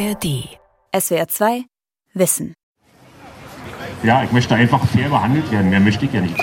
ARD. 0.00 0.48
SWR 0.98 1.28
2 1.28 1.64
Wissen. 2.14 2.54
Ja, 4.02 4.22
ich 4.24 4.32
möchte 4.32 4.54
einfach 4.54 4.82
fair 4.86 5.10
behandelt 5.10 5.52
werden. 5.52 5.68
Mehr 5.68 5.80
möchte 5.80 6.06
ich 6.06 6.12
ja 6.14 6.22
nicht. 6.22 6.36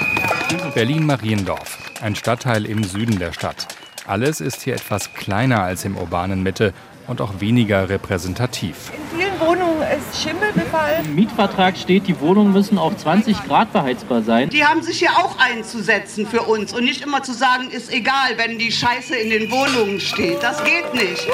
Berlin-Mariendorf, 0.75 1.91
ein 2.01 2.15
Stadtteil 2.15 2.67
im 2.67 2.83
Süden 2.83 3.17
der 3.17 3.33
Stadt. 3.33 3.67
Alles 4.05 4.41
ist 4.41 4.61
hier 4.61 4.75
etwas 4.75 5.15
kleiner 5.15 5.63
als 5.63 5.85
im 5.85 5.97
urbanen 5.97 6.43
Mitte 6.43 6.71
und 7.07 7.19
auch 7.19 7.39
weniger 7.39 7.89
repräsentativ. 7.89 8.91
In 8.93 9.17
vielen 9.17 9.39
Wohnungen 9.39 9.81
ist 9.81 10.21
Schimmelbefall. 10.21 11.03
Im 11.03 11.15
Mietvertrag 11.15 11.77
steht, 11.77 12.07
die 12.07 12.19
Wohnungen 12.19 12.53
müssen 12.53 12.77
auf 12.77 12.95
20 12.95 13.43
Grad 13.45 13.73
beheizbar 13.73 14.21
sein. 14.21 14.49
Die 14.49 14.65
haben 14.65 14.83
sich 14.83 15.01
ja 15.01 15.09
auch 15.17 15.39
einzusetzen 15.39 16.27
für 16.27 16.43
uns 16.43 16.73
und 16.73 16.83
nicht 16.83 17.01
immer 17.01 17.23
zu 17.23 17.33
sagen, 17.33 17.71
ist 17.71 17.91
egal, 17.91 18.37
wenn 18.37 18.59
die 18.59 18.71
Scheiße 18.71 19.15
in 19.15 19.31
den 19.31 19.49
Wohnungen 19.49 19.99
steht. 19.99 20.43
Das 20.43 20.63
geht 20.63 20.93
nicht. 20.93 21.27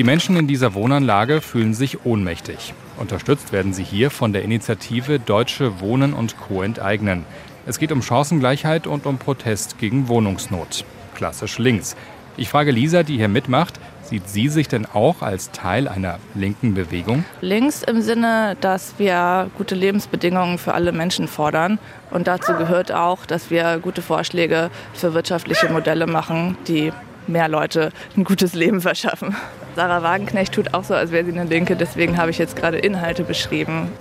Die 0.00 0.04
Menschen 0.04 0.34
in 0.36 0.46
dieser 0.46 0.72
Wohnanlage 0.72 1.42
fühlen 1.42 1.74
sich 1.74 2.06
ohnmächtig. 2.06 2.72
Unterstützt 2.96 3.52
werden 3.52 3.74
sie 3.74 3.82
hier 3.82 4.10
von 4.10 4.32
der 4.32 4.40
Initiative 4.40 5.18
Deutsche 5.18 5.78
Wohnen 5.82 6.14
und 6.14 6.38
Co. 6.40 6.62
enteignen. 6.62 7.26
Es 7.66 7.78
geht 7.78 7.92
um 7.92 8.00
Chancengleichheit 8.00 8.86
und 8.86 9.04
um 9.04 9.18
Protest 9.18 9.76
gegen 9.76 10.08
Wohnungsnot. 10.08 10.86
Klassisch 11.14 11.58
links. 11.58 11.96
Ich 12.38 12.48
frage 12.48 12.70
Lisa, 12.70 13.02
die 13.02 13.18
hier 13.18 13.28
mitmacht, 13.28 13.78
sieht 14.02 14.26
sie 14.26 14.48
sich 14.48 14.68
denn 14.68 14.86
auch 14.86 15.20
als 15.20 15.50
Teil 15.50 15.86
einer 15.86 16.18
linken 16.34 16.72
Bewegung? 16.72 17.26
Links 17.42 17.82
im 17.82 18.00
Sinne, 18.00 18.56
dass 18.62 18.94
wir 18.96 19.50
gute 19.58 19.74
Lebensbedingungen 19.74 20.56
für 20.56 20.72
alle 20.72 20.92
Menschen 20.92 21.28
fordern. 21.28 21.78
Und 22.10 22.26
dazu 22.26 22.54
gehört 22.54 22.90
auch, 22.90 23.26
dass 23.26 23.50
wir 23.50 23.78
gute 23.78 24.00
Vorschläge 24.00 24.70
für 24.94 25.12
wirtschaftliche 25.12 25.70
Modelle 25.70 26.06
machen, 26.06 26.56
die 26.68 26.90
mehr 27.26 27.48
Leute 27.48 27.90
ein 28.16 28.24
gutes 28.24 28.54
Leben 28.54 28.80
verschaffen. 28.80 29.36
Sarah 29.76 30.02
Wagenknecht 30.02 30.52
tut 30.52 30.74
auch 30.74 30.84
so, 30.84 30.94
als 30.94 31.12
wäre 31.12 31.24
sie 31.24 31.32
eine 31.32 31.44
Linke, 31.44 31.76
deswegen 31.76 32.16
habe 32.16 32.30
ich 32.30 32.38
jetzt 32.38 32.56
gerade 32.56 32.78
Inhalte 32.78 33.24
beschrieben. 33.24 33.92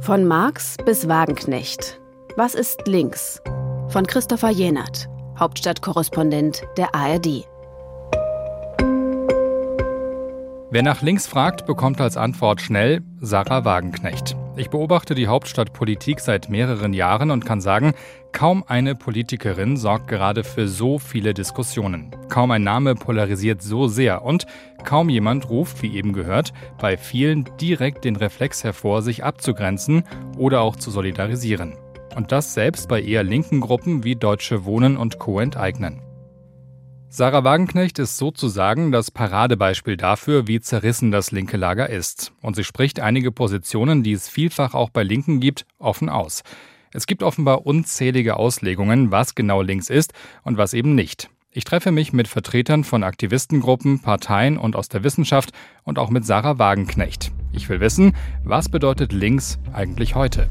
Von 0.00 0.24
Marx 0.24 0.76
bis 0.84 1.08
Wagenknecht. 1.08 2.00
Was 2.36 2.54
ist 2.54 2.86
links? 2.86 3.42
Von 3.88 4.06
Christopher 4.06 4.50
Jenert, 4.50 5.08
Hauptstadtkorrespondent 5.38 6.62
der 6.76 6.94
ARD. 6.94 7.46
Wer 10.70 10.82
nach 10.82 11.00
links 11.00 11.26
fragt, 11.26 11.66
bekommt 11.66 12.00
als 12.00 12.16
Antwort 12.16 12.60
schnell 12.60 13.02
Sarah 13.20 13.64
Wagenknecht. 13.64 14.36
Ich 14.58 14.70
beobachte 14.70 15.14
die 15.14 15.28
Hauptstadtpolitik 15.28 16.18
seit 16.18 16.48
mehreren 16.48 16.92
Jahren 16.92 17.30
und 17.30 17.46
kann 17.46 17.60
sagen, 17.60 17.92
kaum 18.32 18.64
eine 18.66 18.96
Politikerin 18.96 19.76
sorgt 19.76 20.08
gerade 20.08 20.42
für 20.42 20.66
so 20.66 20.98
viele 20.98 21.32
Diskussionen. 21.32 22.10
Kaum 22.28 22.50
ein 22.50 22.64
Name 22.64 22.96
polarisiert 22.96 23.62
so 23.62 23.86
sehr 23.86 24.24
und 24.24 24.46
kaum 24.84 25.10
jemand 25.10 25.48
ruft, 25.48 25.80
wie 25.82 25.94
eben 25.94 26.12
gehört, 26.12 26.52
bei 26.76 26.96
vielen 26.96 27.48
direkt 27.60 28.04
den 28.04 28.16
Reflex 28.16 28.64
hervor, 28.64 29.00
sich 29.02 29.22
abzugrenzen 29.22 30.02
oder 30.36 30.62
auch 30.62 30.74
zu 30.74 30.90
solidarisieren. 30.90 31.76
Und 32.16 32.32
das 32.32 32.52
selbst 32.52 32.88
bei 32.88 33.00
eher 33.00 33.22
linken 33.22 33.60
Gruppen 33.60 34.02
wie 34.02 34.16
Deutsche 34.16 34.64
Wohnen 34.64 34.96
und 34.96 35.20
Co. 35.20 35.38
enteignen. 35.38 36.07
Sarah 37.10 37.42
Wagenknecht 37.42 37.98
ist 37.98 38.18
sozusagen 38.18 38.92
das 38.92 39.10
Paradebeispiel 39.10 39.96
dafür, 39.96 40.46
wie 40.46 40.60
zerrissen 40.60 41.10
das 41.10 41.30
linke 41.30 41.56
Lager 41.56 41.88
ist. 41.88 42.32
Und 42.42 42.54
sie 42.54 42.64
spricht 42.64 43.00
einige 43.00 43.32
Positionen, 43.32 44.02
die 44.02 44.12
es 44.12 44.28
vielfach 44.28 44.74
auch 44.74 44.90
bei 44.90 45.04
Linken 45.04 45.40
gibt, 45.40 45.64
offen 45.78 46.10
aus. 46.10 46.42
Es 46.92 47.06
gibt 47.06 47.22
offenbar 47.22 47.64
unzählige 47.64 48.36
Auslegungen, 48.36 49.10
was 49.10 49.34
genau 49.34 49.62
links 49.62 49.88
ist 49.88 50.12
und 50.42 50.58
was 50.58 50.74
eben 50.74 50.94
nicht. 50.94 51.30
Ich 51.50 51.64
treffe 51.64 51.92
mich 51.92 52.12
mit 52.12 52.28
Vertretern 52.28 52.84
von 52.84 53.02
Aktivistengruppen, 53.02 54.00
Parteien 54.00 54.58
und 54.58 54.76
aus 54.76 54.90
der 54.90 55.02
Wissenschaft 55.02 55.52
und 55.84 55.98
auch 55.98 56.10
mit 56.10 56.26
Sarah 56.26 56.58
Wagenknecht. 56.58 57.32
Ich 57.52 57.70
will 57.70 57.80
wissen, 57.80 58.14
was 58.44 58.68
bedeutet 58.68 59.14
links 59.14 59.58
eigentlich 59.72 60.14
heute? 60.14 60.50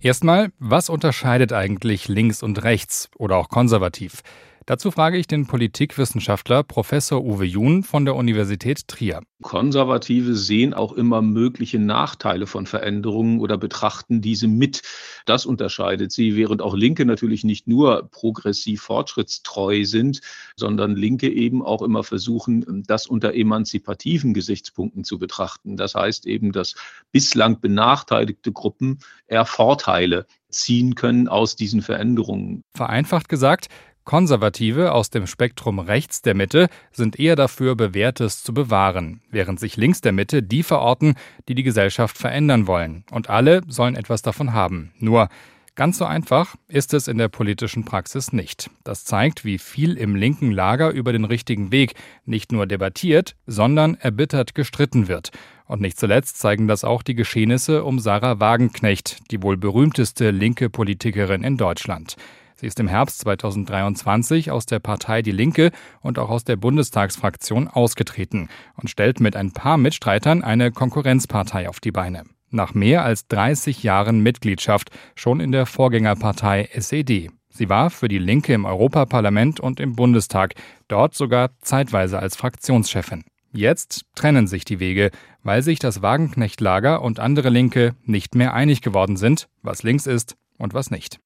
Erstmal, 0.00 0.52
was 0.60 0.88
unterscheidet 0.88 1.52
eigentlich 1.52 2.06
links 2.06 2.44
und 2.44 2.62
rechts 2.62 3.10
oder 3.16 3.36
auch 3.36 3.48
konservativ? 3.48 4.22
Dazu 4.66 4.92
frage 4.92 5.18
ich 5.18 5.26
den 5.26 5.46
Politikwissenschaftler 5.46 6.62
Professor 6.62 7.24
Uwe 7.24 7.44
Jun 7.44 7.82
von 7.82 8.04
der 8.04 8.14
Universität 8.14 8.86
Trier. 8.86 9.20
Konservative 9.42 10.36
sehen 10.36 10.72
auch 10.72 10.92
immer 10.92 11.20
mögliche 11.20 11.80
Nachteile 11.80 12.46
von 12.46 12.66
Veränderungen 12.66 13.40
oder 13.40 13.58
betrachten 13.58 14.20
diese 14.20 14.46
mit. 14.46 14.82
Das 15.26 15.46
unterscheidet 15.46 16.12
sie, 16.12 16.36
während 16.36 16.62
auch 16.62 16.76
Linke 16.76 17.04
natürlich 17.04 17.42
nicht 17.42 17.66
nur 17.66 18.08
progressiv 18.10 18.82
fortschrittstreu 18.82 19.84
sind, 19.84 20.20
sondern 20.56 20.94
Linke 20.94 21.28
eben 21.28 21.62
auch 21.62 21.82
immer 21.82 22.04
versuchen, 22.04 22.84
das 22.86 23.08
unter 23.08 23.34
emanzipativen 23.34 24.32
Gesichtspunkten 24.32 25.02
zu 25.02 25.18
betrachten. 25.18 25.76
Das 25.76 25.96
heißt 25.96 26.24
eben, 26.26 26.52
dass 26.52 26.76
bislang 27.10 27.60
benachteiligte 27.60 28.52
Gruppen 28.52 29.00
eher 29.26 29.44
Vorteile 29.44 30.26
ziehen 30.50 30.94
können 30.94 31.28
aus 31.28 31.56
diesen 31.56 31.82
Veränderungen. 31.82 32.62
Vereinfacht 32.74 33.28
gesagt, 33.28 33.68
Konservative 34.04 34.92
aus 34.92 35.10
dem 35.10 35.26
Spektrum 35.26 35.78
rechts 35.78 36.22
der 36.22 36.34
Mitte 36.34 36.68
sind 36.90 37.18
eher 37.18 37.36
dafür, 37.36 37.76
Bewährtes 37.76 38.42
zu 38.42 38.52
bewahren, 38.52 39.20
während 39.30 39.60
sich 39.60 39.76
links 39.76 40.00
der 40.00 40.12
Mitte 40.12 40.42
die 40.42 40.62
verorten, 40.62 41.14
die 41.48 41.54
die 41.54 41.62
Gesellschaft 41.62 42.18
verändern 42.18 42.66
wollen. 42.66 43.04
Und 43.10 43.30
alle 43.30 43.62
sollen 43.68 43.96
etwas 43.96 44.22
davon 44.22 44.52
haben. 44.52 44.92
Nur, 44.98 45.28
Ganz 45.74 45.96
so 45.96 46.04
einfach 46.04 46.54
ist 46.68 46.92
es 46.92 47.08
in 47.08 47.16
der 47.16 47.28
politischen 47.28 47.86
Praxis 47.86 48.34
nicht. 48.34 48.68
Das 48.84 49.06
zeigt, 49.06 49.46
wie 49.46 49.56
viel 49.56 49.96
im 49.96 50.14
linken 50.14 50.50
Lager 50.50 50.90
über 50.90 51.14
den 51.14 51.24
richtigen 51.24 51.72
Weg 51.72 51.94
nicht 52.26 52.52
nur 52.52 52.66
debattiert, 52.66 53.36
sondern 53.46 53.94
erbittert 53.94 54.54
gestritten 54.54 55.08
wird. 55.08 55.30
Und 55.64 55.80
nicht 55.80 55.98
zuletzt 55.98 56.38
zeigen 56.38 56.68
das 56.68 56.84
auch 56.84 57.02
die 57.02 57.14
Geschehnisse 57.14 57.84
um 57.84 58.00
Sarah 58.00 58.38
Wagenknecht, 58.38 59.30
die 59.30 59.42
wohl 59.42 59.56
berühmteste 59.56 60.30
linke 60.30 60.68
Politikerin 60.68 61.42
in 61.42 61.56
Deutschland. 61.56 62.16
Sie 62.62 62.68
ist 62.68 62.78
im 62.78 62.86
Herbst 62.86 63.18
2023 63.22 64.52
aus 64.52 64.66
der 64.66 64.78
Partei 64.78 65.20
Die 65.20 65.32
Linke 65.32 65.72
und 66.00 66.16
auch 66.20 66.30
aus 66.30 66.44
der 66.44 66.54
Bundestagsfraktion 66.54 67.66
ausgetreten 67.66 68.48
und 68.76 68.88
stellt 68.88 69.18
mit 69.18 69.34
ein 69.34 69.50
paar 69.50 69.76
Mitstreitern 69.78 70.44
eine 70.44 70.70
Konkurrenzpartei 70.70 71.68
auf 71.68 71.80
die 71.80 71.90
Beine. 71.90 72.22
Nach 72.50 72.72
mehr 72.72 73.04
als 73.04 73.26
30 73.26 73.82
Jahren 73.82 74.20
Mitgliedschaft 74.20 74.90
schon 75.16 75.40
in 75.40 75.50
der 75.50 75.66
Vorgängerpartei 75.66 76.68
SED. 76.72 77.30
Sie 77.50 77.68
war 77.68 77.90
für 77.90 78.06
die 78.06 78.18
Linke 78.18 78.54
im 78.54 78.64
Europaparlament 78.64 79.58
und 79.58 79.80
im 79.80 79.96
Bundestag, 79.96 80.54
dort 80.86 81.16
sogar 81.16 81.50
zeitweise 81.62 82.20
als 82.20 82.36
Fraktionschefin. 82.36 83.24
Jetzt 83.50 84.04
trennen 84.14 84.46
sich 84.46 84.64
die 84.64 84.78
Wege, 84.78 85.10
weil 85.42 85.64
sich 85.64 85.80
das 85.80 86.00
Wagenknecht-Lager 86.00 87.02
und 87.02 87.18
andere 87.18 87.48
Linke 87.48 87.96
nicht 88.04 88.36
mehr 88.36 88.54
einig 88.54 88.82
geworden 88.82 89.16
sind, 89.16 89.48
was 89.62 89.82
links 89.82 90.06
ist 90.06 90.36
und 90.58 90.74
was 90.74 90.92
nicht. 90.92 91.18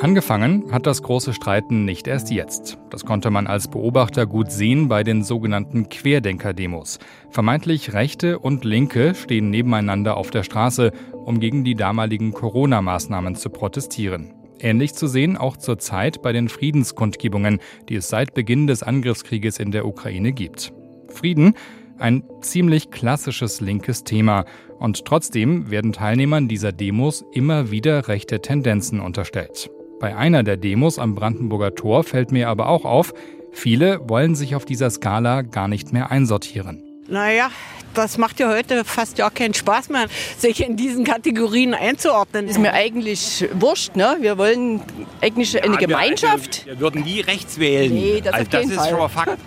Angefangen 0.00 0.70
hat 0.70 0.86
das 0.86 1.02
große 1.02 1.32
Streiten 1.32 1.84
nicht 1.84 2.06
erst 2.06 2.30
jetzt. 2.30 2.78
Das 2.88 3.04
konnte 3.04 3.30
man 3.30 3.48
als 3.48 3.66
Beobachter 3.66 4.26
gut 4.26 4.52
sehen 4.52 4.86
bei 4.86 5.02
den 5.02 5.24
sogenannten 5.24 5.88
Querdenker-Demos. 5.88 7.00
Vermeintlich 7.30 7.94
Rechte 7.94 8.38
und 8.38 8.64
Linke 8.64 9.16
stehen 9.16 9.50
nebeneinander 9.50 10.16
auf 10.16 10.30
der 10.30 10.44
Straße, 10.44 10.92
um 11.12 11.40
gegen 11.40 11.64
die 11.64 11.74
damaligen 11.74 12.32
Corona-Maßnahmen 12.32 13.34
zu 13.34 13.50
protestieren. 13.50 14.34
Ähnlich 14.60 14.94
zu 14.94 15.08
sehen 15.08 15.36
auch 15.36 15.56
zur 15.56 15.80
Zeit 15.80 16.22
bei 16.22 16.32
den 16.32 16.48
Friedenskundgebungen, 16.48 17.58
die 17.88 17.96
es 17.96 18.08
seit 18.08 18.34
Beginn 18.34 18.68
des 18.68 18.84
Angriffskrieges 18.84 19.58
in 19.58 19.72
der 19.72 19.84
Ukraine 19.84 20.32
gibt. 20.32 20.72
Frieden, 21.08 21.54
ein 21.98 22.22
ziemlich 22.40 22.92
klassisches 22.92 23.60
linkes 23.60 24.04
Thema. 24.04 24.44
Und 24.78 25.04
trotzdem 25.04 25.72
werden 25.72 25.92
Teilnehmern 25.92 26.46
dieser 26.46 26.70
Demos 26.70 27.24
immer 27.32 27.72
wieder 27.72 28.06
rechte 28.06 28.40
Tendenzen 28.40 29.00
unterstellt. 29.00 29.70
Bei 30.00 30.16
einer 30.16 30.44
der 30.44 30.56
Demos 30.56 30.98
am 31.00 31.16
Brandenburger 31.16 31.74
Tor 31.74 32.04
fällt 32.04 32.30
mir 32.30 32.48
aber 32.48 32.68
auch 32.68 32.84
auf, 32.84 33.12
viele 33.50 34.00
wollen 34.08 34.36
sich 34.36 34.54
auf 34.54 34.64
dieser 34.64 34.90
Skala 34.90 35.42
gar 35.42 35.66
nicht 35.66 35.92
mehr 35.92 36.12
einsortieren. 36.12 36.84
Naja, 37.08 37.50
das 37.94 38.16
macht 38.16 38.38
ja 38.38 38.48
heute 38.48 38.84
fast 38.84 39.18
ja 39.18 39.28
keinen 39.28 39.54
Spaß 39.54 39.88
mehr, 39.88 40.06
sich 40.36 40.64
in 40.64 40.76
diesen 40.76 41.04
Kategorien 41.04 41.74
einzuordnen. 41.74 42.46
Ist 42.46 42.60
mir 42.60 42.74
eigentlich 42.74 43.48
wurscht, 43.54 43.96
ne? 43.96 44.18
Wir 44.20 44.38
wollen 44.38 44.82
eigentlich 45.20 45.60
eine 45.60 45.74
ja, 45.74 45.80
Gemeinschaft. 45.80 46.66
Wir, 46.66 46.74
wir, 46.74 46.80
würden 46.80 47.02
nie 47.02 47.20
rechts 47.20 47.58
wählen. 47.58 47.92
Nee, 47.92 48.20
das, 48.22 48.34
also 48.34 48.50
das 48.50 48.66
ist 48.66 48.74
Fall. 48.74 48.90
schon 48.90 49.00
ein 49.00 49.08
Fakt. 49.08 49.38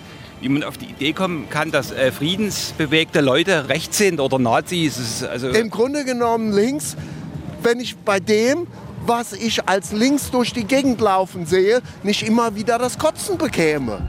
Wie 0.41 0.49
man 0.49 0.63
auf 0.63 0.77
die 0.77 0.85
Idee 0.85 1.13
kommen 1.13 1.49
kann, 1.49 1.71
dass 1.71 1.91
äh, 1.91 2.11
friedensbewegte 2.11 3.21
Leute 3.21 3.69
rechts 3.69 3.99
sind 3.99 4.19
oder 4.19 4.39
Nazis. 4.39 5.23
also 5.23 5.49
Im 5.49 5.69
Grunde 5.69 6.03
genommen 6.03 6.51
links, 6.51 6.97
wenn 7.61 7.79
ich 7.79 7.95
bei 7.95 8.19
dem 8.19 8.65
was 9.05 9.33
ich 9.33 9.67
als 9.67 9.91
links 9.91 10.31
durch 10.31 10.53
die 10.53 10.65
Gegend 10.65 11.01
laufen 11.01 11.45
sehe, 11.45 11.81
nicht 12.03 12.23
immer 12.23 12.55
wieder 12.55 12.77
das 12.77 12.97
Kotzen 12.97 13.37
bekäme. 13.37 14.01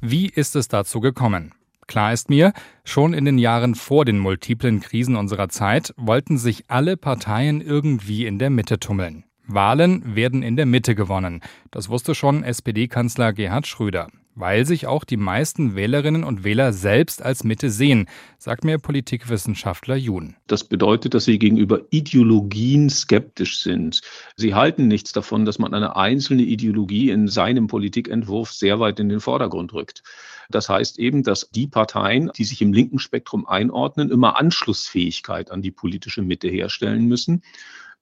Wie 0.00 0.26
ist 0.26 0.56
es 0.56 0.68
dazu 0.68 1.00
gekommen? 1.00 1.52
Klar 1.86 2.12
ist 2.12 2.30
mir, 2.30 2.52
schon 2.84 3.12
in 3.12 3.24
den 3.24 3.38
Jahren 3.38 3.74
vor 3.74 4.04
den 4.04 4.18
multiplen 4.18 4.80
Krisen 4.80 5.16
unserer 5.16 5.48
Zeit 5.48 5.92
wollten 5.96 6.38
sich 6.38 6.64
alle 6.68 6.96
Parteien 6.96 7.60
irgendwie 7.60 8.26
in 8.26 8.38
der 8.38 8.50
Mitte 8.50 8.78
tummeln. 8.78 9.24
Wahlen 9.46 10.16
werden 10.16 10.42
in 10.42 10.56
der 10.56 10.66
Mitte 10.66 10.94
gewonnen. 10.94 11.40
Das 11.70 11.88
wusste 11.88 12.14
schon 12.14 12.44
SPD-Kanzler 12.44 13.32
Gerhard 13.32 13.66
Schröder 13.66 14.08
weil 14.34 14.64
sich 14.66 14.86
auch 14.86 15.04
die 15.04 15.16
meisten 15.16 15.74
Wählerinnen 15.74 16.24
und 16.24 16.44
Wähler 16.44 16.72
selbst 16.72 17.22
als 17.22 17.44
Mitte 17.44 17.70
sehen, 17.70 18.06
sagt 18.38 18.64
mir 18.64 18.78
Politikwissenschaftler 18.78 19.96
Jun. 19.96 20.36
Das 20.46 20.64
bedeutet, 20.64 21.14
dass 21.14 21.26
sie 21.26 21.38
gegenüber 21.38 21.82
Ideologien 21.90 22.88
skeptisch 22.90 23.62
sind. 23.62 24.00
Sie 24.36 24.54
halten 24.54 24.88
nichts 24.88 25.12
davon, 25.12 25.44
dass 25.44 25.58
man 25.58 25.74
eine 25.74 25.96
einzelne 25.96 26.42
Ideologie 26.42 27.10
in 27.10 27.28
seinem 27.28 27.66
Politikentwurf 27.66 28.52
sehr 28.52 28.80
weit 28.80 29.00
in 29.00 29.08
den 29.08 29.20
Vordergrund 29.20 29.72
rückt. 29.74 30.02
Das 30.50 30.68
heißt 30.68 30.98
eben, 30.98 31.22
dass 31.22 31.50
die 31.50 31.66
Parteien, 31.66 32.30
die 32.36 32.44
sich 32.44 32.62
im 32.62 32.72
linken 32.72 32.98
Spektrum 32.98 33.46
einordnen, 33.46 34.10
immer 34.10 34.38
Anschlussfähigkeit 34.38 35.50
an 35.50 35.62
die 35.62 35.70
politische 35.70 36.22
Mitte 36.22 36.48
herstellen 36.48 37.06
müssen. 37.06 37.42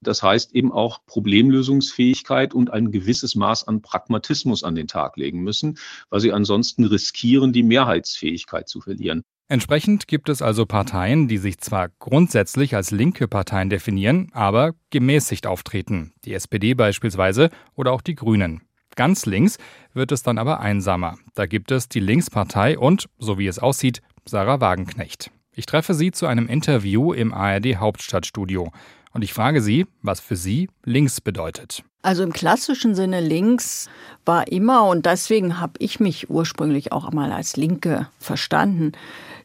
Das 0.03 0.23
heißt 0.23 0.55
eben 0.55 0.73
auch 0.73 1.05
Problemlösungsfähigkeit 1.07 2.55
und 2.55 2.73
ein 2.73 2.91
gewisses 2.91 3.35
Maß 3.35 3.69
an 3.69 3.83
Pragmatismus 3.83 4.65
an 4.65 4.75
den 4.75 4.87
Tag 4.87 5.17
legen 5.17 5.43
müssen, 5.43 5.79
weil 6.09 6.21
sie 6.21 6.33
ansonsten 6.33 6.85
riskieren, 6.85 7.53
die 7.53 7.63
Mehrheitsfähigkeit 7.63 8.69
zu 8.69 8.81
verlieren. 8.81 9.23
Entsprechend 9.49 10.07
gibt 10.07 10.29
es 10.29 10.43
also 10.43 10.65
Parteien, 10.65 11.27
die 11.27 11.39
sich 11.39 11.59
zwar 11.59 11.89
grundsätzlich 11.99 12.77
als 12.77 12.93
linke 12.93 13.27
Parteien 13.27 13.69
definieren, 13.69 14.31
aber 14.33 14.75
gemäßigt 14.91 15.47
auftreten. 15.47 16.13
Die 16.25 16.35
SPD 16.35 16.75
beispielsweise 16.75 17.51
oder 17.75 17.93
auch 17.93 18.01
die 18.01 18.15
Grünen. 18.15 18.63
Ganz 18.95 19.27
links 19.27 19.59
wird 19.93 20.13
es 20.13 20.23
dann 20.23 20.39
aber 20.39 20.61
einsamer. 20.61 21.19
Da 21.35 21.47
gibt 21.47 21.73
es 21.73 21.89
die 21.89 22.01
Linkspartei 22.01 22.79
und, 22.79 23.09
so 23.19 23.39
wie 23.39 23.49
es 23.49 23.59
aussieht, 23.59 24.03
Sarah 24.25 24.61
Wagenknecht. 24.61 25.31
Ich 25.53 25.67
treffe 25.67 25.95
sie 25.95 26.13
zu 26.13 26.27
einem 26.27 26.47
Interview 26.47 27.13
im 27.13 27.35
ARD 27.35 27.77
Hauptstadtstudio. 27.77 28.71
Und 29.13 29.23
ich 29.23 29.33
frage 29.33 29.61
Sie, 29.61 29.87
was 30.03 30.21
für 30.21 30.37
Sie 30.37 30.69
links 30.85 31.21
bedeutet. 31.21 31.83
Also 32.03 32.23
im 32.23 32.33
klassischen 32.33 32.95
Sinne 32.95 33.21
links 33.21 33.91
war 34.25 34.49
immer, 34.49 34.85
und 34.85 35.05
deswegen 35.05 35.61
habe 35.61 35.75
ich 35.79 36.01
mich 36.01 36.31
ursprünglich 36.31 36.93
auch 36.93 37.11
mal 37.13 37.33
als 37.33 37.57
Linke 37.57 38.09
verstanden, 38.19 38.93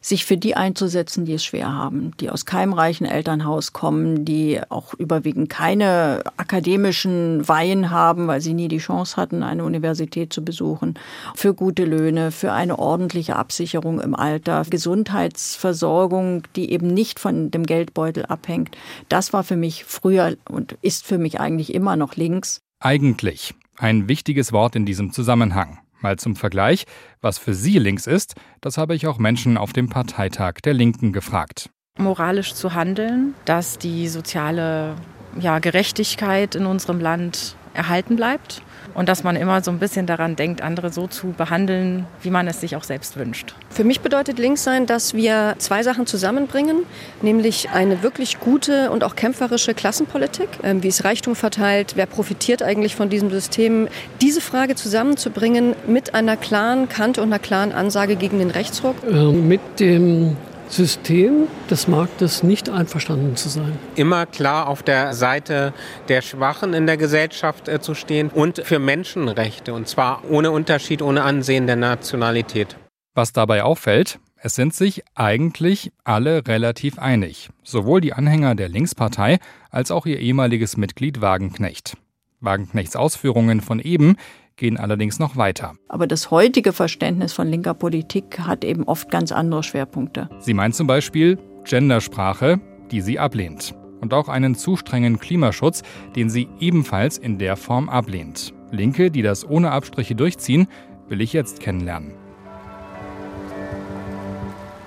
sich 0.00 0.24
für 0.24 0.36
die 0.36 0.56
einzusetzen, 0.56 1.24
die 1.24 1.34
es 1.34 1.44
schwer 1.44 1.72
haben, 1.72 2.12
die 2.20 2.30
aus 2.30 2.44
keinem 2.44 2.72
reichen 2.72 3.04
Elternhaus 3.04 3.72
kommen, 3.72 4.24
die 4.24 4.60
auch 4.68 4.94
überwiegend 4.94 5.48
keine 5.48 6.22
akademischen 6.36 7.46
Weihen 7.48 7.90
haben, 7.90 8.26
weil 8.26 8.40
sie 8.40 8.54
nie 8.54 8.68
die 8.68 8.78
Chance 8.78 9.16
hatten, 9.16 9.42
eine 9.42 9.64
Universität 9.64 10.32
zu 10.32 10.44
besuchen, 10.44 10.94
für 11.34 11.54
gute 11.54 11.84
Löhne, 11.84 12.30
für 12.30 12.52
eine 12.52 12.78
ordentliche 12.78 13.36
Absicherung 13.36 14.00
im 14.00 14.14
Alter, 14.14 14.64
Gesundheitsversorgung, 14.68 16.42
die 16.56 16.70
eben 16.70 16.88
nicht 16.88 17.20
von 17.20 17.50
dem 17.50 17.64
Geldbeutel 17.64 18.26
abhängt. 18.26 18.76
Das 19.08 19.32
war 19.32 19.44
für 19.44 19.56
mich 19.56 19.84
früher 19.84 20.36
und 20.48 20.76
ist 20.82 21.06
für 21.06 21.18
mich 21.18 21.40
eigentlich 21.40 21.74
immer 21.74 21.96
noch 21.96 22.16
links. 22.16 22.60
Eigentlich 22.80 23.54
ein 23.78 24.08
wichtiges 24.08 24.52
Wort 24.52 24.76
in 24.76 24.86
diesem 24.86 25.12
Zusammenhang. 25.12 25.78
Mal 26.00 26.18
zum 26.18 26.36
Vergleich, 26.36 26.84
was 27.20 27.38
für 27.38 27.54
Sie 27.54 27.78
links 27.78 28.06
ist, 28.06 28.34
das 28.60 28.78
habe 28.78 28.94
ich 28.94 29.06
auch 29.06 29.18
Menschen 29.18 29.56
auf 29.56 29.72
dem 29.72 29.88
Parteitag 29.88 30.54
der 30.64 30.74
Linken 30.74 31.12
gefragt. 31.12 31.70
Moralisch 31.98 32.54
zu 32.54 32.74
handeln, 32.74 33.34
dass 33.44 33.78
die 33.78 34.08
soziale 34.08 34.96
ja, 35.40 35.58
Gerechtigkeit 35.58 36.54
in 36.54 36.66
unserem 36.66 37.00
Land 37.00 37.56
erhalten 37.76 38.16
bleibt 38.16 38.62
und 38.94 39.08
dass 39.08 39.22
man 39.22 39.36
immer 39.36 39.62
so 39.62 39.70
ein 39.70 39.78
bisschen 39.78 40.06
daran 40.06 40.36
denkt, 40.36 40.62
andere 40.62 40.90
so 40.90 41.06
zu 41.06 41.28
behandeln, 41.28 42.06
wie 42.22 42.30
man 42.30 42.46
es 42.46 42.60
sich 42.60 42.76
auch 42.76 42.82
selbst 42.82 43.16
wünscht. 43.16 43.54
Für 43.68 43.84
mich 43.84 44.00
bedeutet 44.00 44.38
Linkssein, 44.38 44.86
dass 44.86 45.14
wir 45.14 45.54
zwei 45.58 45.82
Sachen 45.82 46.06
zusammenbringen, 46.06 46.84
nämlich 47.20 47.70
eine 47.70 48.02
wirklich 48.02 48.40
gute 48.40 48.90
und 48.90 49.04
auch 49.04 49.14
kämpferische 49.14 49.74
Klassenpolitik, 49.74 50.48
ähm, 50.62 50.82
wie 50.82 50.88
es 50.88 51.04
Reichtum 51.04 51.36
verteilt, 51.36 51.92
wer 51.96 52.06
profitiert 52.06 52.62
eigentlich 52.62 52.96
von 52.96 53.10
diesem 53.10 53.30
System, 53.30 53.88
diese 54.22 54.40
Frage 54.40 54.74
zusammenzubringen 54.74 55.74
mit 55.86 56.14
einer 56.14 56.36
klaren 56.36 56.88
Kante 56.88 57.20
und 57.20 57.28
einer 57.28 57.38
klaren 57.38 57.72
Ansage 57.72 58.16
gegen 58.16 58.38
den 58.38 58.50
Rechtsruck. 58.50 58.96
Ähm, 59.08 59.46
mit 59.46 59.60
dem 59.78 60.36
System 60.68 61.46
des 61.70 61.88
Marktes 61.88 62.42
nicht 62.42 62.68
einverstanden 62.68 63.36
zu 63.36 63.48
sein. 63.48 63.78
Immer 63.94 64.26
klar 64.26 64.68
auf 64.68 64.82
der 64.82 65.14
Seite 65.14 65.72
der 66.08 66.22
Schwachen 66.22 66.74
in 66.74 66.86
der 66.86 66.96
Gesellschaft 66.96 67.68
äh, 67.68 67.80
zu 67.80 67.94
stehen 67.94 68.28
und 68.28 68.58
für 68.64 68.78
Menschenrechte 68.78 69.72
und 69.72 69.88
zwar 69.88 70.22
ohne 70.28 70.50
Unterschied, 70.50 71.02
ohne 71.02 71.22
Ansehen 71.22 71.66
der 71.66 71.76
Nationalität. 71.76 72.76
Was 73.14 73.32
dabei 73.32 73.62
auffällt, 73.62 74.18
es 74.38 74.54
sind 74.54 74.74
sich 74.74 75.02
eigentlich 75.14 75.92
alle 76.04 76.46
relativ 76.46 76.98
einig, 76.98 77.48
sowohl 77.62 78.00
die 78.00 78.12
Anhänger 78.12 78.54
der 78.54 78.68
Linkspartei 78.68 79.38
als 79.70 79.90
auch 79.90 80.06
ihr 80.06 80.18
ehemaliges 80.18 80.76
Mitglied 80.76 81.20
Wagenknecht. 81.20 81.96
Wagenknechts 82.40 82.96
Ausführungen 82.96 83.60
von 83.60 83.80
eben 83.80 84.16
gehen 84.56 84.78
allerdings 84.78 85.18
noch 85.18 85.36
weiter. 85.36 85.74
Aber 85.88 86.06
das 86.06 86.30
heutige 86.30 86.72
Verständnis 86.72 87.32
von 87.32 87.48
linker 87.48 87.74
Politik 87.74 88.40
hat 88.40 88.64
eben 88.64 88.84
oft 88.84 89.10
ganz 89.10 89.32
andere 89.32 89.62
Schwerpunkte. 89.62 90.28
Sie 90.38 90.54
meint 90.54 90.74
zum 90.74 90.86
Beispiel 90.86 91.38
Gendersprache, 91.64 92.60
die 92.90 93.00
sie 93.00 93.18
ablehnt. 93.18 93.74
Und 94.00 94.12
auch 94.14 94.28
einen 94.28 94.54
zu 94.54 94.76
strengen 94.76 95.18
Klimaschutz, 95.18 95.82
den 96.14 96.30
sie 96.30 96.48
ebenfalls 96.60 97.18
in 97.18 97.38
der 97.38 97.56
Form 97.56 97.88
ablehnt. 97.88 98.54
Linke, 98.70 99.10
die 99.10 99.22
das 99.22 99.48
ohne 99.48 99.70
Abstriche 99.70 100.14
durchziehen, 100.14 100.68
will 101.08 101.20
ich 101.20 101.32
jetzt 101.32 101.60
kennenlernen. 101.60 102.12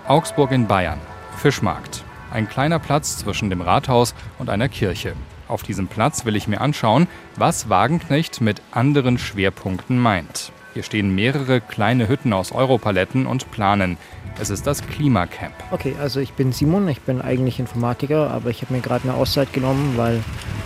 Augsburg 0.07 0.51
in 0.51 0.67
Bayern. 0.67 0.99
Fischmarkt. 1.37 2.03
Ein 2.31 2.47
kleiner 2.47 2.79
Platz 2.79 3.17
zwischen 3.17 3.49
dem 3.49 3.61
Rathaus 3.61 4.13
und 4.37 4.49
einer 4.49 4.69
Kirche. 4.69 5.13
Auf 5.49 5.63
diesem 5.63 5.87
Platz 5.87 6.25
will 6.25 6.35
ich 6.35 6.47
mir 6.47 6.61
anschauen, 6.61 7.07
was 7.35 7.69
Wagenknecht 7.69 8.39
mit 8.39 8.61
anderen 8.71 9.17
Schwerpunkten 9.17 9.97
meint. 9.97 10.51
Hier 10.75 10.83
stehen 10.83 11.15
mehrere 11.15 11.59
kleine 11.59 12.07
Hütten 12.07 12.33
aus 12.33 12.51
Europaletten 12.51 13.25
und 13.25 13.49
Planen. 13.49 13.97
Es 14.39 14.51
ist 14.51 14.67
das 14.67 14.85
Klimacamp. 14.85 15.55
Okay, 15.71 15.95
also 15.99 16.19
ich 16.19 16.33
bin 16.33 16.51
Simon, 16.51 16.87
ich 16.87 17.01
bin 17.01 17.19
eigentlich 17.19 17.59
Informatiker, 17.59 18.29
aber 18.29 18.51
ich 18.51 18.61
habe 18.61 18.75
mir 18.75 18.81
gerade 18.81 19.09
eine 19.09 19.15
Auszeit 19.15 19.51
genommen, 19.51 19.93
weil 19.97 20.23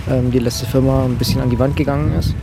ähm, 0.10 0.32
die 0.32 0.40
letzte 0.40 0.66
Firma 0.66 1.06
ein 1.06 1.18
bisschen 1.18 1.40
an 1.40 1.50
die 1.50 1.60
Wand 1.60 1.78
gegangen 1.78 2.14
ist. 2.20 2.36